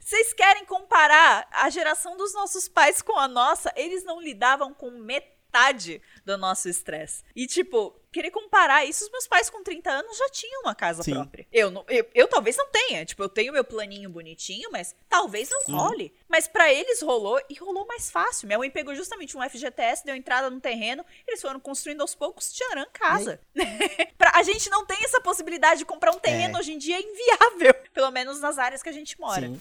[0.00, 3.72] vocês querem comparar a geração dos nossos pais com a nossa?
[3.76, 7.24] Eles não lidavam com metade do nosso estresse.
[7.34, 11.02] E, tipo, querer comparar isso, os meus pais com 30 anos já tinham uma casa
[11.02, 11.14] Sim.
[11.14, 11.46] própria.
[11.52, 13.04] Eu, não, eu, eu talvez não tenha.
[13.04, 15.76] Tipo, eu tenho meu planinho bonitinho, mas talvez não Uhum.
[15.76, 16.14] role.
[16.28, 18.46] Mas pra eles rolou e rolou mais fácil.
[18.46, 22.52] Minha mãe pegou justamente um FGTS, deu entrada no terreno, eles foram construindo aos poucos,
[22.52, 23.40] tcharam, casa.
[24.18, 26.60] pra, a gente não tem essa possibilidade de comprar um terreno É.
[26.60, 27.74] hoje em dia, é inviável.
[27.94, 29.46] Pelo menos nas áreas que a gente mora.
[29.46, 29.58] Sim.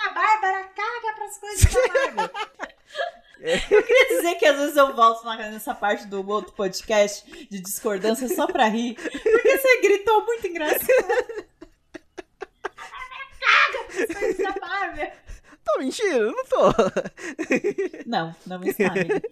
[0.00, 2.30] A Bárbara caga pras coisas da Marvel.
[3.44, 8.26] Eu queria dizer que às vezes eu volto nessa parte do outro podcast de discordância
[8.28, 8.94] só pra rir.
[8.94, 10.86] Porque você gritou muito engraçado.
[13.40, 15.12] Caga Marvel.
[15.62, 16.72] Tô mentindo, não tô.
[18.06, 19.22] Não, não está, amiga.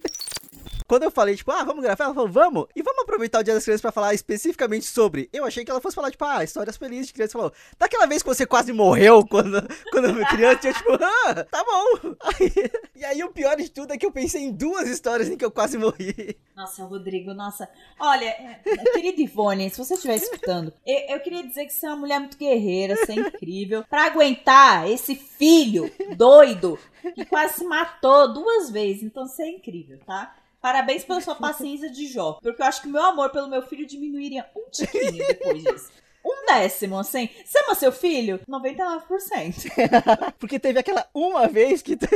[0.93, 2.67] Quando eu falei, tipo, ah, vamos gravar, ela falou, vamos.
[2.75, 5.27] E vamos aproveitar o Dia das Crianças pra falar especificamente sobre.
[5.33, 7.31] Eu achei que ela fosse falar, tipo, ah, histórias felizes de criança.
[7.33, 9.59] Falou, daquela vez que você quase morreu quando,
[9.91, 12.13] quando criança, eu, tipo, ah, tá bom.
[12.21, 12.53] Aí-
[12.95, 15.43] e aí o pior de tudo é que eu pensei em duas histórias em que
[15.43, 16.37] eu quase morri.
[16.55, 17.67] Nossa, Rodrigo, nossa.
[17.99, 18.61] Olha, é,
[18.93, 22.19] querida Ivone, se você estiver escutando, eu, eu queria dizer que você é uma mulher
[22.19, 23.83] muito guerreira, você é incrível.
[23.89, 26.77] Pra aguentar esse filho doido
[27.15, 29.03] que quase se matou duas vezes.
[29.03, 30.35] Então você é incrível, tá?
[30.63, 32.39] Parabéns pela sua paciência de Jó.
[32.41, 35.91] Porque eu acho que meu amor pelo meu filho diminuiria um tiquinho depois disso.
[36.25, 37.29] Um décimo, assim.
[37.45, 38.39] Você ama seu filho?
[38.49, 39.71] 99%.
[40.39, 41.95] Porque teve aquela uma vez que.
[41.97, 42.07] te-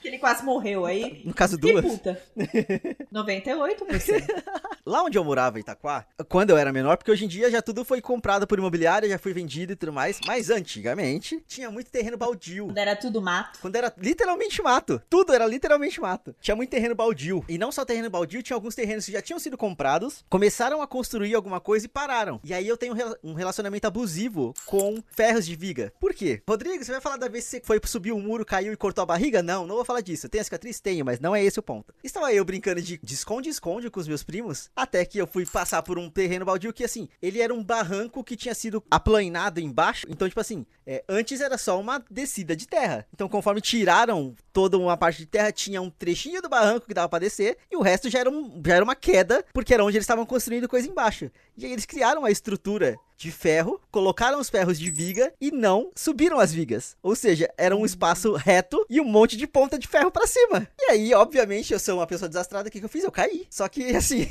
[0.00, 1.22] Que ele quase morreu aí.
[1.24, 1.84] No caso, Que duas.
[1.84, 2.20] puta.
[3.12, 4.42] 98%.
[4.86, 7.60] Lá onde eu morava, em Itaquá, quando eu era menor, porque hoje em dia já
[7.62, 10.18] tudo foi comprado por imobiliária, já foi vendido e tudo mais.
[10.26, 12.66] Mas antigamente tinha muito terreno baldio.
[12.66, 13.58] Quando era tudo mato.
[13.60, 15.00] Quando era literalmente mato.
[15.08, 16.34] Tudo era literalmente mato.
[16.40, 17.44] Tinha muito terreno baldio.
[17.48, 20.86] E não só terreno baldio, tinha alguns terrenos que já tinham sido comprados, começaram a
[20.86, 22.40] construir alguma coisa e pararam.
[22.42, 25.92] E aí eu tenho um rela- um relacionamento abusivo com ferros de viga.
[26.00, 26.40] Por quê?
[26.48, 29.02] Rodrigo, você vai falar da vez que você foi subir um muro, caiu e cortou
[29.02, 29.42] a barriga?
[29.42, 30.28] Não, não vou falar disso.
[30.28, 30.80] Tem a cicatriz?
[30.80, 31.92] Tenho, mas não é esse o ponto.
[32.02, 35.82] Estava eu brincando de de esconde-esconde com os meus primos, até que eu fui passar
[35.82, 40.06] por um terreno baldio que, assim, ele era um barranco que tinha sido aplainado embaixo.
[40.08, 43.06] Então, tipo assim, é, antes era só uma descida de terra.
[43.14, 47.08] Então, conforme tiraram toda uma parte de terra, tinha um trechinho do barranco que dava
[47.08, 49.96] pra descer, e o resto já era, um- já era uma queda, porque era onde
[49.96, 51.30] eles estavam construindo coisa embaixo.
[51.60, 55.90] E aí eles criaram a estrutura de ferro, colocaram os ferros de viga e não
[55.94, 56.96] subiram as vigas.
[57.02, 60.66] Ou seja, era um espaço reto e um monte de ponta de ferro pra cima.
[60.80, 63.04] E aí, obviamente, eu sou uma pessoa desastrada, o que, que eu fiz?
[63.04, 63.46] Eu caí.
[63.50, 64.26] Só que, assim,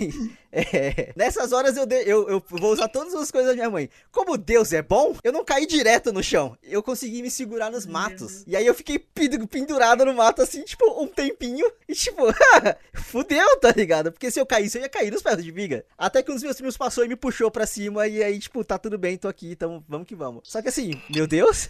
[0.51, 3.91] é, nessas horas eu, de- eu, eu vou usar todas as coisas da minha mãe.
[4.11, 6.57] Como Deus é bom, eu não caí direto no chão.
[6.63, 8.43] Eu consegui me segurar nos matos.
[8.47, 11.71] E aí eu fiquei pendurado no mato, assim, tipo, um tempinho.
[11.88, 12.23] E tipo,
[12.93, 14.11] fudeu, tá ligado?
[14.11, 15.86] Porque se eu caísse, eu ia cair nos ferros de viga.
[15.95, 18.07] Até que um dos meus primos passou e me puxou pra cima.
[18.07, 20.41] E aí, tipo, tá tudo bem, tô aqui, então vamos que vamos.
[20.45, 21.70] Só que assim, meu Deus,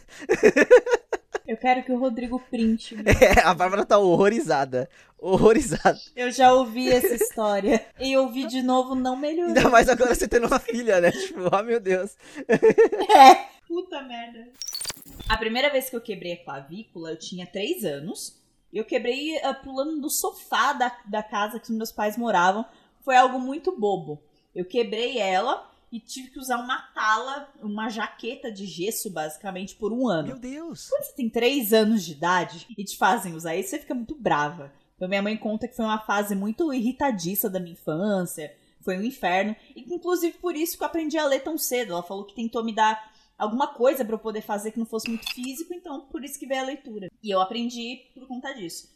[1.50, 2.95] Eu quero que o Rodrigo printe.
[3.20, 4.88] é, a Bárbara tá horrorizada.
[5.18, 5.97] Horrorizada.
[6.16, 7.84] Eu já ouvi essa história.
[8.00, 9.47] E ouvi de novo não melhorou.
[9.47, 11.12] Ainda mais agora você tendo uma filha, né?
[11.12, 12.16] Tipo, oh meu Deus.
[12.47, 13.50] É.
[13.68, 14.47] Puta merda.
[15.28, 18.39] A primeira vez que eu quebrei a clavícula, eu tinha 3 anos.
[18.72, 22.64] Eu quebrei ah, pulando do sofá da, da casa que meus pais moravam.
[23.02, 24.22] Foi algo muito bobo.
[24.56, 29.91] Eu quebrei ela e tive que usar uma tala, uma jaqueta de gesso, basicamente, por
[29.91, 30.30] um ano.
[30.30, 30.88] Meu Deus.
[30.88, 34.16] Quando você tem 3 anos de idade e te fazem usar isso, você fica muito
[34.16, 34.72] brava.
[34.95, 38.54] Então minha mãe conta que foi uma fase muito irritadiça da minha infância.
[38.82, 39.56] Foi um inferno.
[39.76, 41.93] E inclusive por isso que eu aprendi a ler tão cedo.
[41.93, 45.10] Ela falou que tentou me dar alguma coisa pra eu poder fazer que não fosse
[45.10, 47.10] muito físico, então por isso que veio a leitura.
[47.24, 48.89] E eu aprendi por conta disso.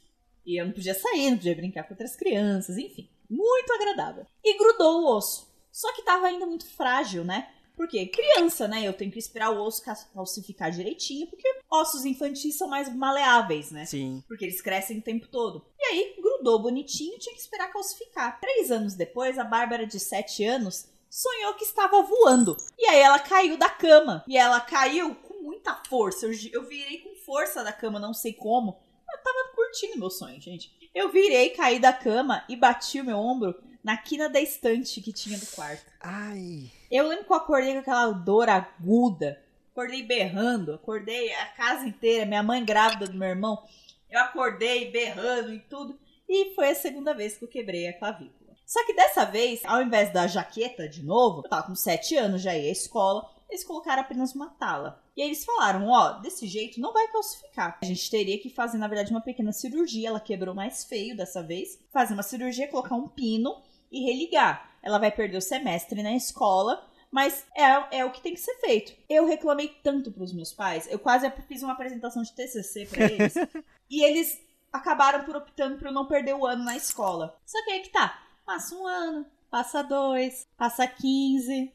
[0.45, 3.09] E eu não podia sair, não podia brincar com outras crianças, enfim.
[3.33, 4.25] Muito agradável.
[4.43, 5.51] E grudou o osso.
[5.71, 7.49] Só que tava ainda muito frágil, né?
[7.75, 8.87] Porque criança, né?
[8.87, 13.85] Eu tenho que esperar o osso calcificar direitinho, porque ossos infantis são mais maleáveis, né?
[13.85, 14.23] Sim.
[14.27, 15.65] Porque eles crescem o tempo todo.
[15.79, 18.39] E aí, grudou bonitinho, tinha que esperar calcificar.
[18.39, 22.55] Três anos depois, a Bárbara, de sete anos, sonhou que estava voando.
[22.77, 24.23] E aí ela caiu da cama.
[24.27, 26.27] E ela caiu com muita força.
[26.27, 28.77] Eu, eu virei com força da cama, não sei como.
[29.11, 30.71] Eu tava curtindo meu sonho, gente.
[30.93, 35.11] Eu virei, caí da cama e bati o meu ombro na quina da estante que
[35.11, 35.85] tinha do quarto.
[35.99, 36.71] Ai.
[36.89, 39.41] Eu lembro que eu acordei com aquela dor aguda.
[39.71, 43.63] Acordei berrando, acordei a casa inteira, minha mãe grávida do meu irmão.
[44.09, 45.99] Eu acordei berrando e tudo.
[46.29, 48.55] E foi a segunda vez que eu quebrei a clavícula.
[48.65, 52.41] Só que dessa vez, ao invés da jaqueta de novo, eu tava com 7 anos,
[52.41, 55.02] já ia à escola, eles colocaram apenas uma tala.
[55.15, 57.77] E aí eles falaram, ó, desse jeito não vai calcificar.
[57.81, 60.09] A gente teria que fazer, na verdade, uma pequena cirurgia.
[60.09, 61.79] Ela quebrou mais feio dessa vez.
[61.91, 63.61] Fazer uma cirurgia, colocar um pino
[63.91, 64.71] e religar.
[64.81, 68.55] Ela vai perder o semestre na escola, mas é, é o que tem que ser
[68.55, 68.91] feito.
[69.07, 73.35] Eu reclamei tanto pros meus pais, eu quase fiz uma apresentação de TCC pra eles,
[73.89, 74.41] e eles
[74.73, 77.39] acabaram por optando por eu não perder o ano na escola.
[77.45, 81.71] Só que aí que tá, passa um ano, passa dois, passa 15,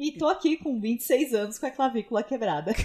[0.00, 2.72] e tô aqui com 26 anos com a clavícula quebrada.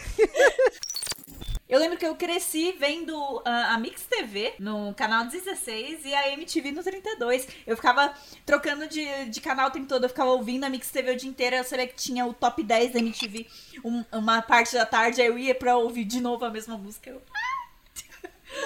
[1.68, 6.30] Eu lembro que eu cresci vendo ah, a Mix TV no canal 16 e a
[6.32, 7.48] MTV no 32.
[7.66, 8.14] Eu ficava
[8.46, 11.28] trocando de, de canal o tempo todo, eu ficava ouvindo a Mix TV o dia
[11.28, 11.56] inteiro.
[11.56, 13.48] Eu sabia que tinha o top 10 da MTV
[13.84, 17.10] um- uma parte da tarde, aí eu ia pra ouvir de novo a mesma música.
[17.10, 17.55] Eu, É,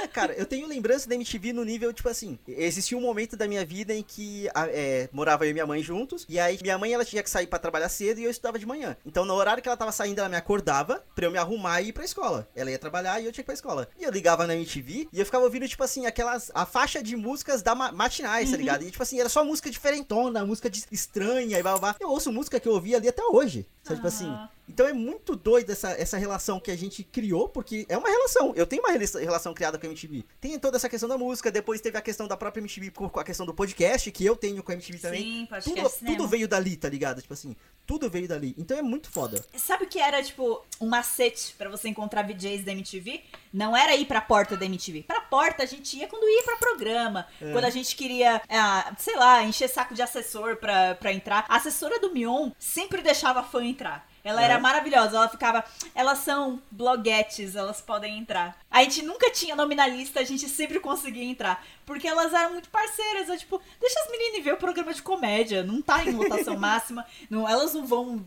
[0.10, 3.66] cara, eu tenho lembrança da MTV no nível, tipo assim, existia um momento da minha
[3.66, 7.06] vida em que é, morava eu e minha mãe juntos, e aí minha mãe ela
[7.06, 8.96] tinha que sair pra trabalhar cedo e eu estudava de manhã.
[9.06, 11.90] Então no horário que ela tava saindo, ela me acordava pra eu me arrumar e
[11.90, 12.48] ir pra escola.
[12.56, 13.88] Ela ia trabalhar e eu tinha que ir pra escola.
[14.00, 16.52] E eu ligava na MTV e eu ficava ouvindo, tipo assim, aquelas.
[16.54, 18.84] a faixa de músicas da ma matinais, tá ligado?
[18.84, 21.96] E tipo assim, era só música diferentona, música de- estranha e blá blá blá.
[22.00, 23.66] Eu ouço música que eu ouvi ali até hoje.
[23.84, 24.30] Sabe, tipo assim.
[24.70, 28.54] Então é muito doido essa, essa relação que a gente criou, porque é uma relação.
[28.56, 30.24] Eu tenho uma rela- relação criada com a MTV.
[30.40, 33.24] Tem toda essa questão da música, depois teve a questão da própria MTV com a
[33.24, 35.22] questão do podcast, que eu tenho com a MTV também.
[35.24, 37.22] Sim, Tudo, podcast tudo veio dali, tá ligado?
[37.22, 37.56] Tipo assim,
[37.86, 38.54] tudo veio dali.
[38.58, 39.44] Então é muito foda.
[39.56, 43.22] Sabe o que era, tipo, um macete pra você encontrar VJs da MTV?
[43.52, 45.04] Não era ir pra porta da MTV.
[45.04, 47.28] Pra porta a gente ia quando ia pra programa.
[47.40, 51.46] Quando a gente queria, ah, sei lá, encher saco de assessor pra, pra entrar.
[51.50, 54.09] A assessora do Mion sempre deixava fã entrar.
[54.24, 54.60] Ela era É.
[54.60, 55.64] maravilhosa, ela ficava.
[55.96, 58.58] Elas são bloguetes, elas podem entrar.
[58.70, 61.66] A gente nunca tinha nome na lista, a gente sempre conseguia entrar.
[61.86, 63.30] Porque elas eram muito parceiras.
[63.30, 65.64] É tipo, deixa as meninas ver o programa de comédia.
[65.64, 67.06] Não tá em lotação máxima.
[67.30, 68.24] Não, elas não vão.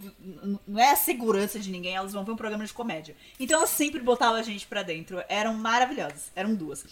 [0.67, 3.15] Não é a segurança de ninguém, elas vão ver um programa de comédia.
[3.39, 5.23] Então elas sempre botavam a gente pra dentro.
[5.29, 6.33] Eram maravilhosas.
[6.35, 6.85] Eram duas.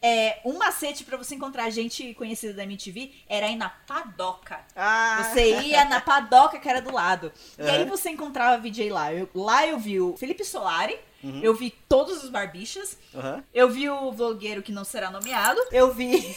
[0.00, 4.60] É, um macete pra você encontrar gente conhecida da MTV era ir na padoca.
[4.76, 5.30] Ah!
[5.34, 7.32] Você ia na padoca que era do lado.
[7.58, 9.12] E aí você encontrava VJ lá.
[9.12, 11.40] Eu- lá eu vi o Felipe Solari, Uhum.
[11.42, 13.42] eu vi todos os barbichas, Aham.
[13.52, 16.36] eu vi o vlogueiro que não será nomeado, eu vi.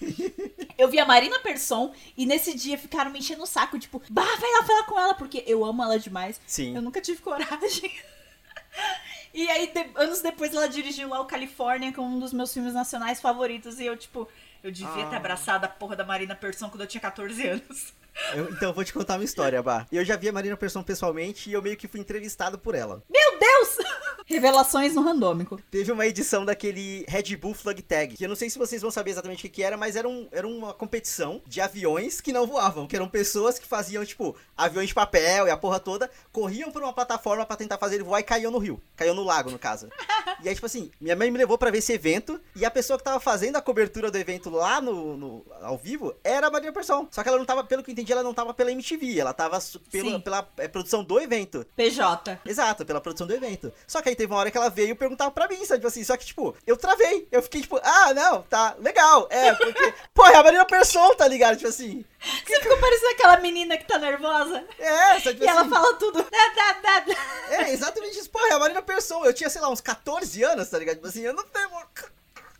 [0.76, 4.24] Eu vi a Marina Persson e nesse dia ficaram me enchendo o saco, tipo, bah,
[4.38, 6.38] vai lá falar com ela, porque eu amo ela demais.
[6.46, 6.74] Sim.
[6.74, 7.90] Eu nunca tive coragem.
[9.34, 12.54] E aí, de- anos depois, ela dirigiu lá o Califórnia, que é um dos meus
[12.54, 13.80] filmes nacionais favoritos.
[13.80, 14.28] E eu, tipo,
[14.62, 15.18] eu devia ter Ah.
[15.18, 17.92] abraçado a porra da Marina Persson quando eu tinha 14 anos.
[18.32, 19.86] Eu- então eu vou te contar uma história, Bah.
[19.90, 23.02] Eu já vi a Marina Persson pessoalmente e eu meio que fui entrevistado por ela.
[23.10, 23.76] Meu Deus!
[24.26, 25.60] Revelações no randômico.
[25.70, 28.90] Teve uma edição daquele Red Bull Flag Tag, que eu não sei se vocês vão
[28.90, 32.46] saber exatamente o que, era, mas era, um, era uma competição de aviões que não
[32.46, 36.70] voavam, que eram pessoas que faziam, tipo, aviões de papel e a porra toda, corriam
[36.72, 38.80] por uma plataforma pra tentar fazer ele voar e caíam no rio.
[38.96, 39.88] Caíam no lago, no caso.
[40.42, 42.98] E aí, tipo assim, minha mãe me levou pra ver esse evento, e a pessoa
[42.98, 46.72] que tava fazendo a cobertura do evento lá no, no- ao vivo era a Marina
[46.72, 47.06] Persson.
[47.10, 49.32] Só que ela não tava, pelo que eu entendi, ela não tava pela MTV, ela
[49.32, 49.80] tava su-
[50.22, 51.64] pela, é, produção do evento.
[51.76, 52.40] PJ.
[52.44, 53.72] Exato, pela produção do evento.
[53.86, 55.80] Só que teve uma hora que ela veio perguntar pra mim, sabe?
[55.80, 57.28] Tipo assim, só que, tipo, eu travei.
[57.30, 59.26] Eu fiquei, tipo, ah, não, tá, legal.
[59.30, 61.56] É, porque, pô, é a Marina Persson, tá ligado?
[61.56, 62.04] Tipo assim,
[62.46, 64.64] Você ficou parecendo aquela menina que tá nervosa?
[64.78, 65.34] é, sabe?
[65.34, 66.22] Tipo E ela assim, fala tudo.
[66.22, 67.14] Dá, dá, dá, dá.
[67.50, 68.30] É, exatamente isso.
[68.30, 69.24] Pô, é a Marina Persson.
[69.24, 70.96] Eu tinha, sei lá, uns 14 anos, tá ligado?
[70.96, 71.70] Tipo assim, eu não tenho...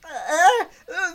[0.07, 1.15] É, é,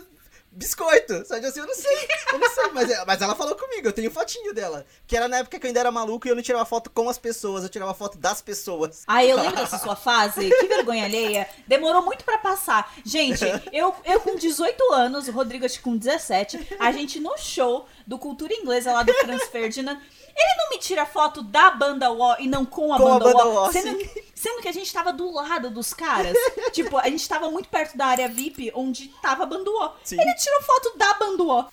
[0.60, 1.46] biscoito, sabe?
[1.46, 2.70] Assim, eu não sei, eu não sei.
[2.74, 4.84] Mas, é- mas ela falou comigo, eu tenho fotinho dela.
[5.06, 7.08] Que era na época que eu ainda era maluco e eu não tirava foto com
[7.08, 9.02] as pessoas, eu tirava foto das pessoas.
[9.06, 10.50] Ai, eu lembro dessa sua fase.
[10.50, 11.48] Que vergonha alheia.
[11.66, 12.92] Demorou muito pra passar.
[13.04, 17.36] Gente, eu, eu com 18 anos, o Rodrigo acho que com 17, a gente no
[17.38, 19.98] show do Cultura Inglesa lá do Franz Ferdinand.
[20.42, 23.34] Ele não me tira foto da banda Wall e não com a Com a banda,
[23.34, 24.22] banda sendo, sim.
[24.34, 26.34] sendo que a gente tava do lado dos caras.
[26.72, 29.96] tipo, a gente tava muito perto da área VIP onde tava a banda Wall.
[30.02, 30.20] Sim.
[30.20, 31.70] Ele tirou foto da banda Wall.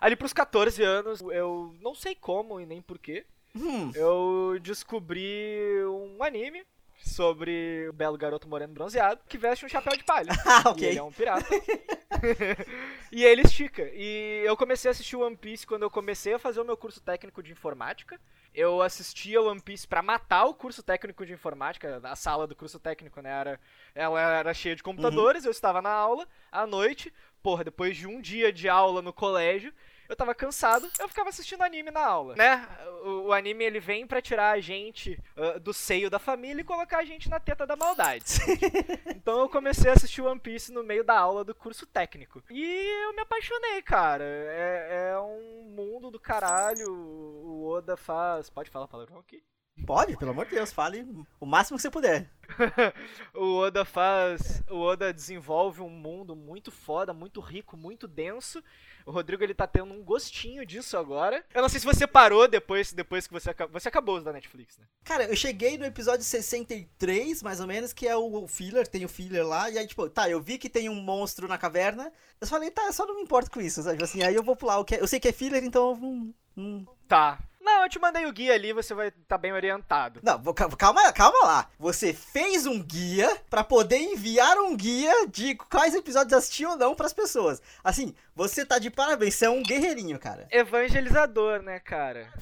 [0.00, 3.24] Ali pros 14 anos, eu não sei como e nem porquê,
[3.58, 6.62] Hum, eu descobri um anime
[7.06, 10.30] sobre um belo garoto moreno bronzeado que veste um chapéu de palha.
[10.46, 10.88] Ah, E ok.
[10.88, 11.46] ele é um pirata.
[13.12, 13.88] e ele estica.
[13.94, 17.00] E eu comecei a assistir One Piece quando eu comecei a fazer o meu curso
[17.00, 18.20] técnico de informática.
[18.54, 22.00] Eu assistia One Piece pra matar o curso técnico de informática.
[22.02, 23.30] A sala do curso técnico, né?
[23.30, 23.60] Era,
[23.94, 27.12] ela era cheia de computadores, eu estava na aula à noite.
[27.42, 29.72] Porra, depois de um dia de aula no colégio,
[30.08, 32.66] eu tava cansado, eu ficava assistindo anime na aula, né?
[33.04, 36.64] O, o anime ele vem pra tirar a gente ah, do seio da família e
[36.64, 38.24] colocar a gente na teta da maldade.
[39.14, 42.42] então eu comecei a assistir One Piece no meio da aula do curso técnico.
[42.50, 44.24] E eu me apaixonei, cara.
[44.24, 46.92] É, é um mundo do caralho.
[46.92, 48.50] O Oda faz.
[48.50, 49.42] Pode falar palavrão aqui?
[49.84, 51.06] Pode, pelo amor de Deus, fale
[51.38, 52.28] o máximo que você puder.
[53.34, 54.62] o Oda faz.
[54.70, 58.62] O Oda desenvolve um mundo muito foda, muito rico, muito denso.
[59.04, 61.44] O Rodrigo ele tá tendo um gostinho disso agora.
[61.54, 63.78] Eu não sei se você parou depois, depois que você acabou.
[63.78, 64.86] Você acabou os da Netflix, né?
[65.04, 69.08] Cara, eu cheguei no episódio 63, mais ou menos, que é o filler, tem o
[69.08, 72.12] filler lá, e aí, tipo, tá, eu vi que tem um monstro na caverna.
[72.40, 74.02] Eu falei, tá, eu só não me importo com isso, sabe?
[74.02, 75.96] Assim, aí eu vou pular o que é- Eu sei que é filler, então eu
[75.96, 76.34] não.
[76.56, 77.38] não- Tá.
[77.66, 80.20] Não, eu te mandei o guia ali, você vai estar tá bem orientado.
[80.22, 81.68] Não, calma, calma lá.
[81.80, 86.94] Você fez um guia pra poder enviar um guia de quais episódios assistir ou não
[86.94, 87.60] pras pessoas.
[87.82, 90.46] Assim, você tá de parabéns, você é um guerreirinho, cara.
[90.52, 92.32] Evangelizador, né, cara?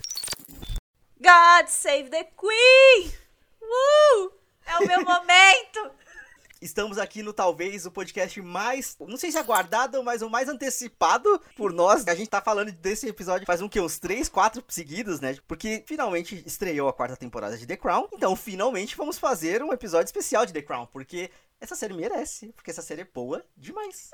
[1.18, 3.14] God save the Queen!
[3.62, 4.30] Uh!
[4.66, 5.90] É o meu momento!
[6.64, 11.38] Estamos aqui no talvez o podcast mais, não sei se aguardado, mas o mais antecipado
[11.54, 12.08] por nós.
[12.08, 15.36] A gente tá falando desse episódio faz um que uns 3, 4 seguidos, né?
[15.46, 18.08] Porque finalmente estreou a quarta temporada de The Crown.
[18.14, 22.70] Então, finalmente vamos fazer um episódio especial de The Crown, porque essa série merece, porque
[22.70, 24.08] essa série é boa demais.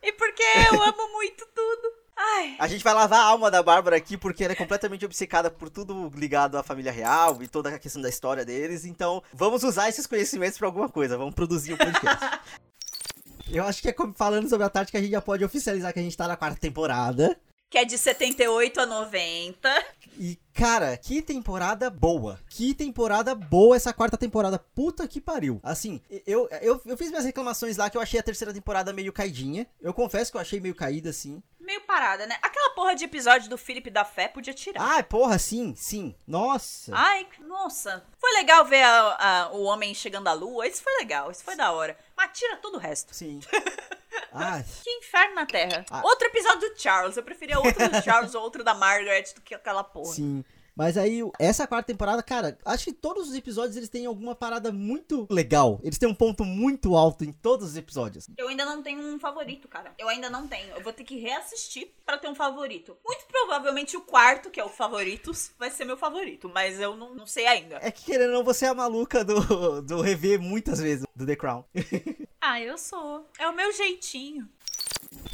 [0.00, 1.92] E porque eu amo muito tudo.
[2.22, 2.54] Ai.
[2.58, 5.70] A gente vai lavar a alma da Bárbara aqui porque ela é completamente obcecada por
[5.70, 8.84] tudo ligado à família real e toda a questão da história deles.
[8.84, 11.16] Então, vamos usar esses conhecimentos pra alguma coisa.
[11.16, 12.40] Vamos produzir um podcast.
[13.50, 16.02] Eu acho que é falando sobre a que a gente já pode oficializar que a
[16.02, 17.36] gente tá na quarta temporada.
[17.68, 19.84] Que é de 78 a 90.
[20.18, 22.38] E, cara, que temporada boa.
[22.48, 24.58] Que temporada boa essa quarta temporada.
[24.58, 25.58] Puta que pariu.
[25.62, 29.12] Assim, eu, eu, eu fiz minhas reclamações lá que eu achei a terceira temporada meio
[29.12, 29.66] caidinha.
[29.80, 31.42] Eu confesso que eu achei meio caída, assim.
[31.70, 32.36] Meio parada, né?
[32.42, 34.98] Aquela porra de episódio do Felipe da Fé podia tirar.
[34.98, 36.16] Ah, porra, sim, sim.
[36.26, 36.90] Nossa.
[36.92, 38.04] Ai, nossa.
[38.18, 39.16] Foi legal ver a-
[39.46, 40.66] a- o homem chegando à lua.
[40.66, 41.96] Isso foi legal, isso foi da hora.
[42.16, 43.14] Mas tira todo o resto.
[43.14, 43.38] Sim.
[44.32, 45.84] Ah, Que inferno na Terra.
[45.90, 46.02] Ah.
[46.04, 47.16] Outro episódio do Charles.
[47.16, 50.12] Eu preferia outro do Charles ou outro da Margaret do que aquela porra.
[50.14, 50.44] sim.
[50.80, 54.72] Mas aí, essa quarta temporada, cara, acho que todos os episódios eles têm alguma parada
[54.72, 55.78] muito legal.
[55.82, 58.30] Eles têm um ponto muito alto em todos os episódios.
[58.34, 59.92] Eu ainda não tenho um favorito, cara.
[59.98, 60.74] Eu ainda não tenho.
[60.74, 62.96] Eu vou ter que reassistir pra ter um favorito.
[63.04, 66.48] Muito provavelmente o quarto, que é o Favoritos, vai ser meu favorito.
[66.48, 67.78] Mas eu não, não sei ainda.
[67.82, 71.26] É que querendo ou não, você é a maluca do, do rever muitas vezes do
[71.26, 71.62] The Crown.
[72.42, 73.28] Ah, eu sou.
[73.38, 74.48] É o meu jeitinho.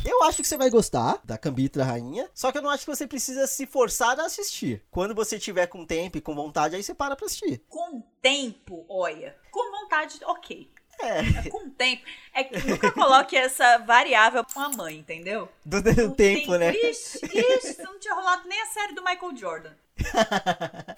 [0.07, 2.95] Eu acho que você vai gostar da Cambitra Rainha, só que eu não acho que
[2.95, 4.83] você precisa se forçar a assistir.
[4.91, 7.61] Quando você tiver com tempo e com vontade, aí você para pra assistir.
[7.69, 9.37] Com tempo, olha.
[9.51, 10.71] Com vontade, ok.
[10.99, 12.05] É, Com tempo.
[12.33, 15.49] É que nunca coloque essa variável pra uma mãe, entendeu?
[15.65, 16.73] do, do Com tempo, né?
[16.75, 19.73] Ixi, ixi, não tinha rolado nem a série do Michael Jordan.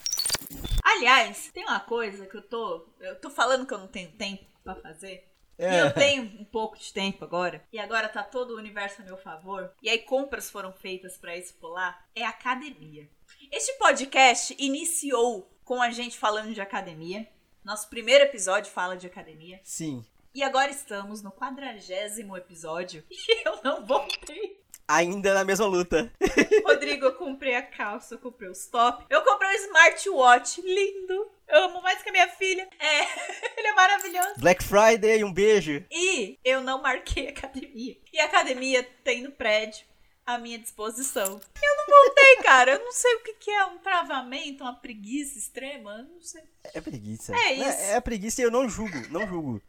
[0.85, 2.87] Aliás, tem uma coisa que eu tô.
[3.01, 5.28] Eu tô falando que eu não tenho tempo pra fazer.
[5.59, 5.83] E É.
[5.83, 7.65] eu tenho um pouco de tempo agora.
[7.73, 9.73] E agora tá todo o universo a meu favor.
[9.83, 12.07] E aí compras foram feitas pra isso pular.
[12.15, 13.09] É academia.
[13.51, 17.29] Este podcast iniciou com a gente falando de academia.
[17.65, 19.61] Nosso primeiro episódio fala de academia.
[19.65, 20.05] Sim.
[20.35, 23.05] E agora estamos no quadragésimo episódio.
[23.11, 24.63] E eu não voltei.
[24.89, 26.11] Ainda na mesma luta.
[26.65, 29.05] Rodrigo, eu comprei a calça, eu comprei os top.
[29.11, 31.31] Eu comprei um smartwatch lindo.
[31.47, 32.67] Eu amo mais que a minha filha.
[32.81, 33.01] É,
[33.59, 34.35] ele é maravilhoso.
[34.39, 35.85] Black Friday, um beijo.
[35.91, 37.99] E eu não marquei academia.
[38.11, 39.87] E a academia tem no prédio
[40.25, 41.41] à minha disposição.
[41.63, 42.73] Eu não voltei, cara.
[42.73, 45.99] Eu não sei o que, que é um travamento, uma preguiça extrema.
[45.99, 46.43] Eu não sei.
[46.75, 47.35] É preguiça.
[47.35, 47.81] É isso.
[47.83, 49.63] É, é preguiça e eu não julgo, não julgo.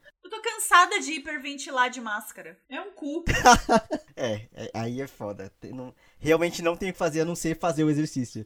[0.70, 2.56] Cansada de hiperventilar de máscara.
[2.70, 3.26] É um cu.
[4.22, 5.50] É, é, aí é foda.
[5.62, 8.46] Tem- não- realmente não tem o que fazer a não ser fazer o exercício.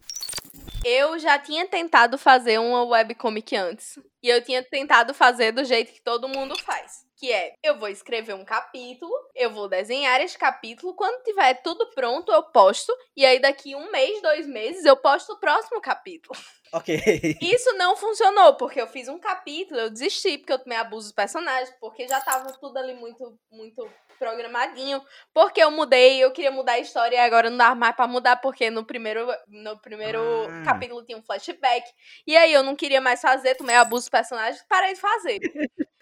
[0.86, 3.98] Eu já tinha tentado fazer uma webcomic antes.
[4.22, 7.08] E eu tinha tentado fazer do jeito que todo mundo faz.
[7.18, 11.90] Que é, eu vou escrever um capítulo, eu vou desenhar esse capítulo, quando tiver tudo
[11.96, 12.96] pronto, eu posto.
[13.18, 16.38] E aí daqui um mês, dois meses, eu posto o próximo capítulo.
[16.74, 17.38] Ok.
[17.42, 21.12] Isso não funcionou, porque eu fiz um capítulo, eu desisti, porque eu tomei abuso dos
[21.16, 25.02] personagens, porque já tava tudo ali muito, muito programadinho.
[25.34, 28.38] Porque eu mudei, eu queria mudar a história e agora não dava mais pra mudar,
[28.38, 30.20] porque no primeiro, no primeiro
[30.50, 30.64] Ah.
[30.66, 31.88] capítulo tinha um flashback.
[32.26, 35.40] E aí eu não queria mais fazer, tomei abuso dos personagens, parei de fazer.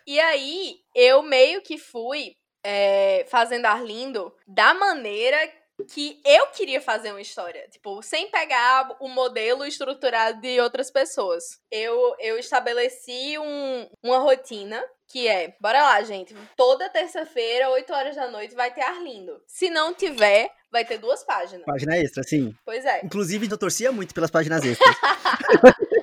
[0.08, 5.38] e aí eu meio que fui é, fazendo Arlindo da maneira
[5.86, 7.68] que eu queria fazer uma história.
[7.70, 11.60] Tipo, sem pegar o modelo estruturado de outras pessoas.
[11.72, 16.34] Eu, eu estabeleci um, uma rotina que é, bora lá, gente.
[16.56, 19.42] Toda terça-feira, 8 horas da noite, vai ter Arlindo.
[19.46, 21.66] Se não tiver, vai ter duas páginas.
[21.66, 22.56] Página extra, sim.
[22.64, 23.02] Pois é.
[23.04, 24.96] Inclusive, eu torcia muito pelas páginas extras.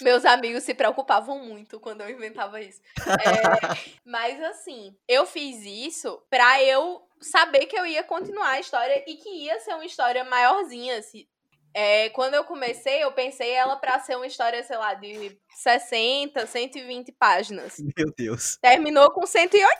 [0.00, 2.80] Meus amigos se preocupavam muito quando eu inventava isso.
[2.98, 9.02] É, mas assim, eu fiz isso pra eu saber que eu ia continuar a história
[9.06, 10.98] e que ia ser uma história maiorzinha.
[10.98, 11.26] Assim.
[11.78, 16.46] É, quando eu comecei, eu pensei ela pra ser uma história, sei lá, de 60,
[16.46, 17.76] 120 páginas.
[17.94, 18.56] Meu Deus.
[18.62, 19.70] Terminou com 180.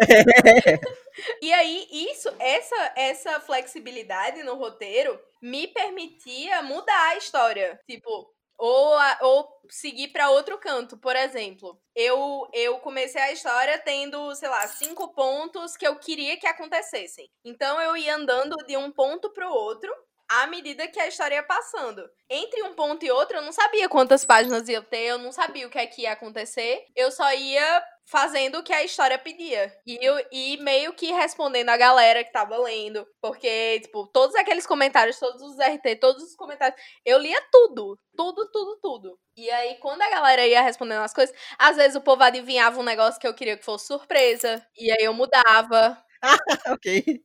[1.40, 7.78] e aí, isso, essa, essa flexibilidade no roteiro me permitia mudar a história.
[7.88, 8.28] Tipo,
[8.58, 10.96] ou, ou seguir pra outro canto.
[10.96, 16.36] Por exemplo, eu, eu comecei a história tendo, sei lá, cinco pontos que eu queria
[16.36, 17.28] que acontecessem.
[17.44, 19.92] Então eu ia andando de um ponto pro outro
[20.28, 22.08] à medida que a história ia passando.
[22.28, 25.66] Entre um ponto e outro, eu não sabia quantas páginas ia ter, eu não sabia
[25.66, 26.86] o que é que ia acontecer.
[26.96, 29.72] Eu só ia fazendo o que a história pedia.
[29.86, 33.06] E, eu, e meio que respondendo a galera que tava lendo.
[33.20, 37.98] Porque, tipo, todos aqueles comentários, todos os RT, todos os comentários, eu lia tudo.
[38.16, 39.18] Tudo, tudo, tudo.
[39.36, 42.82] E aí, quando a galera ia respondendo as coisas, às vezes o povo adivinhava um
[42.82, 44.64] negócio que eu queria que fosse surpresa.
[44.76, 45.96] E aí eu mudava.
[46.68, 47.22] ok.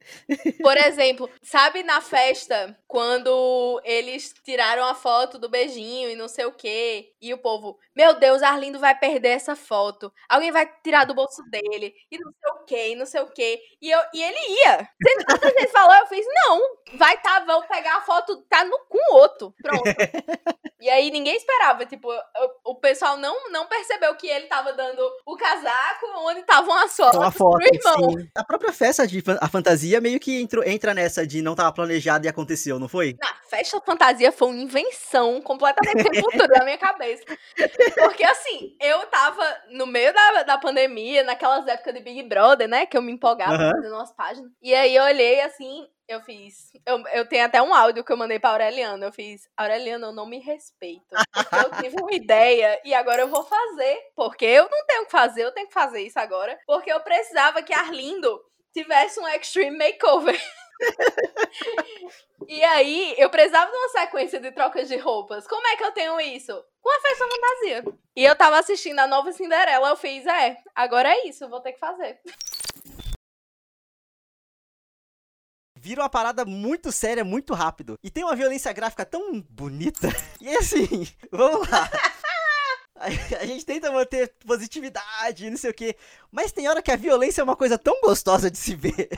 [0.61, 6.45] Por exemplo, sabe na festa, quando eles tiraram a foto do beijinho e não sei
[6.45, 10.11] o quê, e o povo, meu Deus, Arlindo vai perder essa foto.
[10.27, 13.27] Alguém vai tirar do bolso dele, e não sei o quê, e não sei o
[13.31, 13.61] quê.
[13.81, 14.89] E, eu, e ele ia.
[15.01, 16.61] Sendo que gente falou, eu fiz, não,
[16.97, 19.53] vai tá, vão pegar a foto, tá no, com o outro.
[19.61, 19.83] Pronto.
[20.79, 25.01] E aí ninguém esperava, tipo, o, o pessoal não, não percebeu que ele tava dando
[25.25, 28.11] o casaco onde estavam as fotos a foto, pro irmão.
[28.11, 28.29] sim.
[28.35, 32.25] A própria festa de a fantasia meio que entrou, entra nessa de não tava planejado
[32.25, 33.15] e aconteceu, não foi?
[33.19, 37.23] Na festa fantasia foi uma invenção completamente sem futuro na minha cabeça.
[37.97, 42.85] Porque assim, eu tava no meio da, da pandemia, naquelas épocas de Big Brother, né?
[42.85, 43.71] Que eu me empolgava Aham.
[43.71, 44.51] fazendo umas páginas.
[44.61, 46.71] E aí eu olhei assim, eu fiz.
[46.85, 49.05] Eu, eu tenho até um áudio que eu mandei pra Aureliana.
[49.05, 51.13] Eu fiz, Aureliana, eu não me respeito.
[51.13, 54.11] Eu tive uma ideia e agora eu vou fazer.
[54.15, 56.57] Porque eu não tenho o que fazer, eu tenho que fazer isso agora.
[56.65, 58.41] Porque eu precisava que Arlindo
[58.73, 60.39] tivesse um extreme makeover.
[62.47, 65.45] E aí, eu precisava de uma sequência de trocas de roupas.
[65.45, 66.53] Como é que eu tenho isso?
[66.81, 67.83] Com a festa fantasia.
[68.15, 71.59] E eu tava assistindo a nova Cinderela, eu fiz, é, agora é isso, eu vou
[71.59, 72.21] ter que fazer.
[75.79, 77.97] Vira uma parada muito séria, muito rápido.
[78.03, 80.07] E tem uma violência gráfica tão bonita.
[80.39, 81.89] E assim, vamos lá.
[82.99, 85.95] A gente tenta manter positividade, não sei o quê.
[86.31, 89.09] Mas tem hora que a violência é uma coisa tão gostosa de se ver.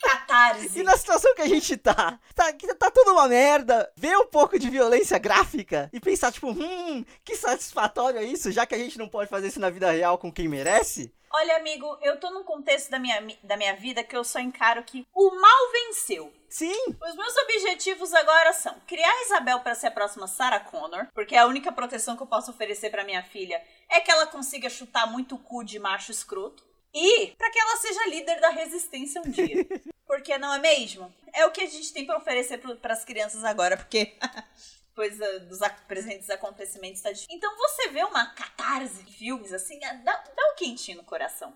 [0.00, 0.78] Catarse.
[0.78, 4.58] E na situação que a gente tá, tá, tá tudo uma merda, ver um pouco
[4.58, 8.98] de violência gráfica e pensar, tipo, hum, que satisfatório é isso, já que a gente
[8.98, 11.12] não pode fazer isso na vida real com quem merece?
[11.34, 14.82] Olha, amigo, eu tô num contexto da minha, da minha vida que eu só encaro
[14.84, 16.32] que o mal venceu.
[16.48, 21.06] Sim, Os meus objetivos agora são criar a Isabel pra ser a próxima Sarah Connor,
[21.14, 24.68] porque a única proteção que eu posso oferecer pra minha filha é que ela consiga
[24.68, 26.62] chutar muito o cu de macho escroto
[26.92, 29.66] e pra que ela seja líder da resistência um dia.
[30.06, 31.10] Porque não é mesmo?
[31.32, 34.14] É o que a gente tem pra oferecer para as crianças agora, porque
[34.92, 35.18] depois
[35.48, 37.34] dos presentes acontecimentos tá difícil.
[37.34, 41.54] Então você vê uma catarse de filmes assim, ah, dá, dá um quentinho no coração.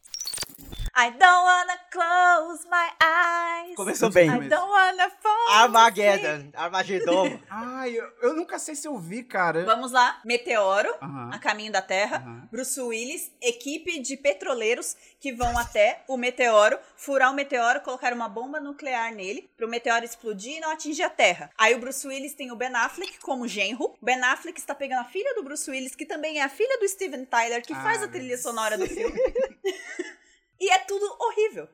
[0.99, 3.77] I don't wanna close my eyes.
[3.77, 4.31] começou bem.
[4.31, 7.39] I don't wanna fall Armageddon, Armagedon.
[7.51, 9.63] Ai, eu, eu nunca sei se eu vi, cara.
[9.67, 10.19] Vamos lá.
[10.25, 11.31] Meteoro, Aham.
[11.35, 12.17] a caminho da Terra.
[12.17, 12.49] Aham.
[12.51, 18.29] Bruce Willis, equipe de petroleiros que vão até o meteoro, furar o meteoro, colocar uma
[18.29, 21.51] bomba nuclear nele, pro meteoro explodir e não atingir a Terra.
[21.59, 23.97] Aí o Bruce Willis tem o Ben Affleck como genro.
[24.01, 26.79] O Ben Affleck está pegando a filha do Bruce Willis, que também é a filha
[26.79, 29.19] do Steven Tyler, que Ah, faz a trilha sonora do filme.
[30.61, 31.69] e é tudo horrível.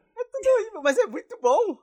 [0.83, 1.79] Mas é muito bom.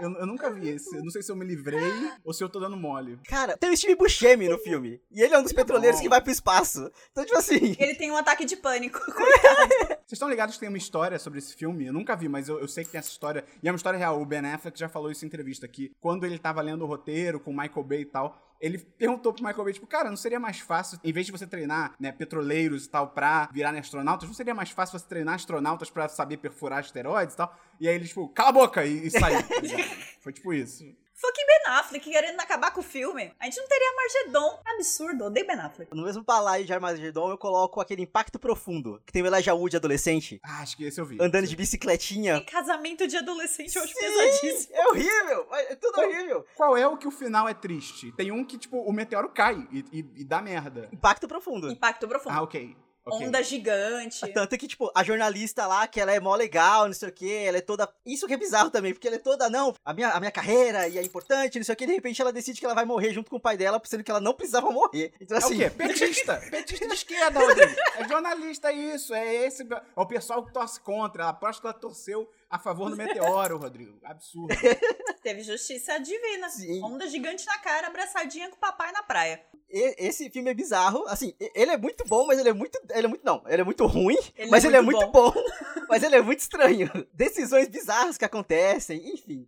[0.00, 0.96] Eu, eu nunca vi esse.
[0.96, 1.80] Eu não sei se eu me livrei
[2.24, 3.18] ou se eu tô dando mole.
[3.26, 5.00] Cara, tem o Steve Buscemi no filme.
[5.10, 6.90] E ele é um dos Ele é petroleiros que vai pro espaço.
[7.10, 7.76] Então, tipo assim.
[7.78, 9.00] Ele tem um ataque de pânico.
[10.06, 11.86] Vocês estão ligados que tem uma história sobre esse filme?
[11.86, 13.44] Eu nunca vi, mas eu, eu sei que tem essa história.
[13.62, 14.20] E é uma história real.
[14.20, 15.90] O Ben Affleck já falou isso em entrevista aqui.
[16.00, 19.44] Quando ele tava lendo o roteiro com o Michael Bay e tal, ele perguntou pro
[19.44, 22.86] Michael Bay, tipo, cara, não seria mais fácil, em vez de você treinar, né, petroleiros
[22.86, 26.80] e tal, pra virarem astronautas, não seria mais fácil você treinar astronautas pra saber perfurar
[26.80, 27.56] asteroides e tal?
[27.80, 29.38] E aí ele, tipo, cala a boca e, e saiu.
[30.20, 30.84] Foi tipo isso.
[31.20, 33.32] Fucking Ben Affleck querendo acabar com o filme.
[33.40, 34.62] A gente não teria Margedon.
[34.64, 35.92] Absurdo, odeio Ben Affleck.
[35.92, 39.74] No mesmo balaio de Armagedon, eu coloco aquele Impacto Profundo, que tem o Elijah Wood
[39.76, 41.18] adolescente, Ah, acho que esse eu vi.
[41.20, 42.36] andando de bicicletinha.
[42.36, 44.74] Em casamento de adolescente eu acho Sim, pesadíssimo.
[44.76, 46.46] É horrível, é tudo horrível.
[46.56, 48.12] Qual é o que o final é triste?
[48.12, 50.88] Tem um que, tipo, o meteoro cai e, e- e dá merda.
[50.92, 51.68] Impacto Profundo.
[51.70, 52.32] Impacto profundo.
[52.32, 52.76] Ah, ok.
[53.10, 53.26] Ok.
[53.26, 54.32] Onda gigante.
[54.32, 57.32] Tanto que, tipo, a jornalista lá, que ela é mó legal, não sei o que,
[57.32, 57.88] ela é toda.
[58.04, 60.88] Isso que é bizarro também, porque ela é toda, não, a minha, a minha carreira
[60.88, 63.12] e é importante, não sei o que, de repente ela decide que ela vai morrer
[63.12, 65.12] junto com o pai dela, sendo que ela não precisava morrer.
[65.20, 65.56] Então, É o assim.
[65.56, 65.70] quê?
[65.76, 66.36] Petista.
[66.50, 67.74] Petista de esquerda, Rodrigo.
[67.96, 69.14] É jornalista isso.
[69.14, 69.62] É esse.
[69.62, 71.22] É o pessoal que torce contra.
[71.22, 73.98] Ela aposto que ela torceu a favor do meteoro, Rodrigo.
[74.04, 74.54] Absurdo.
[75.22, 76.48] Teve justiça divina.
[76.48, 76.82] Sim.
[76.82, 79.40] Onda gigante na cara, abraçadinha com o papai na praia.
[79.70, 81.04] E- Esse filme é bizarro.
[81.08, 82.78] Assim, ele é muito bom, mas ele é muito.
[82.90, 83.24] Ele é muito.
[83.24, 85.32] Não, ele é muito ruim, Ele mas é ele é muito muito bom.
[85.88, 86.90] mas ele é muito estranho.
[87.12, 89.46] Decisões bizarras que acontecem, enfim.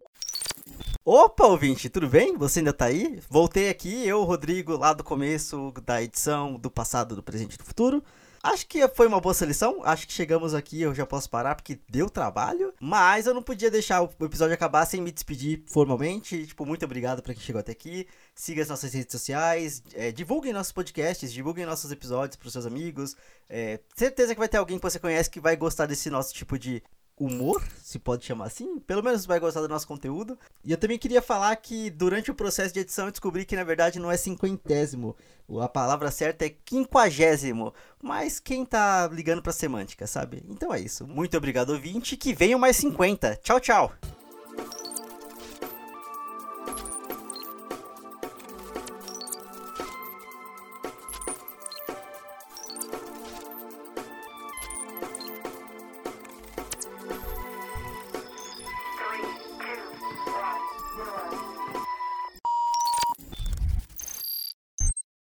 [1.02, 2.36] Opa, ouvinte, tudo bem?
[2.36, 3.20] Você ainda tá aí?
[3.28, 7.64] Voltei aqui, eu, Rodrigo, lá do começo da edição do passado, do presente e do
[7.64, 8.04] futuro.
[8.42, 9.82] Acho que foi uma boa seleção.
[9.84, 12.72] Acho que chegamos aqui, eu já posso parar porque deu trabalho.
[12.80, 16.46] Mas eu não podia deixar o episódio acabar sem me despedir formalmente.
[16.46, 18.06] Tipo, muito obrigado pra quem chegou até aqui.
[18.34, 23.14] Siga as nossas redes sociais, é, divulguem nossos podcasts, divulguem nossos episódios pros seus amigos.
[23.48, 26.58] É, certeza que vai ter alguém que você conhece que vai gostar desse nosso tipo
[26.58, 26.82] de
[27.20, 28.78] humor, se pode chamar assim.
[28.80, 30.38] Pelo menos vai gostar do nosso conteúdo.
[30.64, 33.62] E eu também queria falar que durante o processo de edição eu descobri que na
[33.62, 35.14] verdade não é cinquentésimo.
[35.60, 37.74] A palavra certa é quinquagésimo.
[38.02, 40.42] Mas quem tá ligando pra semântica, sabe?
[40.48, 41.06] Então é isso.
[41.06, 42.16] Muito obrigado, ouvinte.
[42.16, 43.36] Que venham mais 50.
[43.42, 43.92] Tchau, tchau.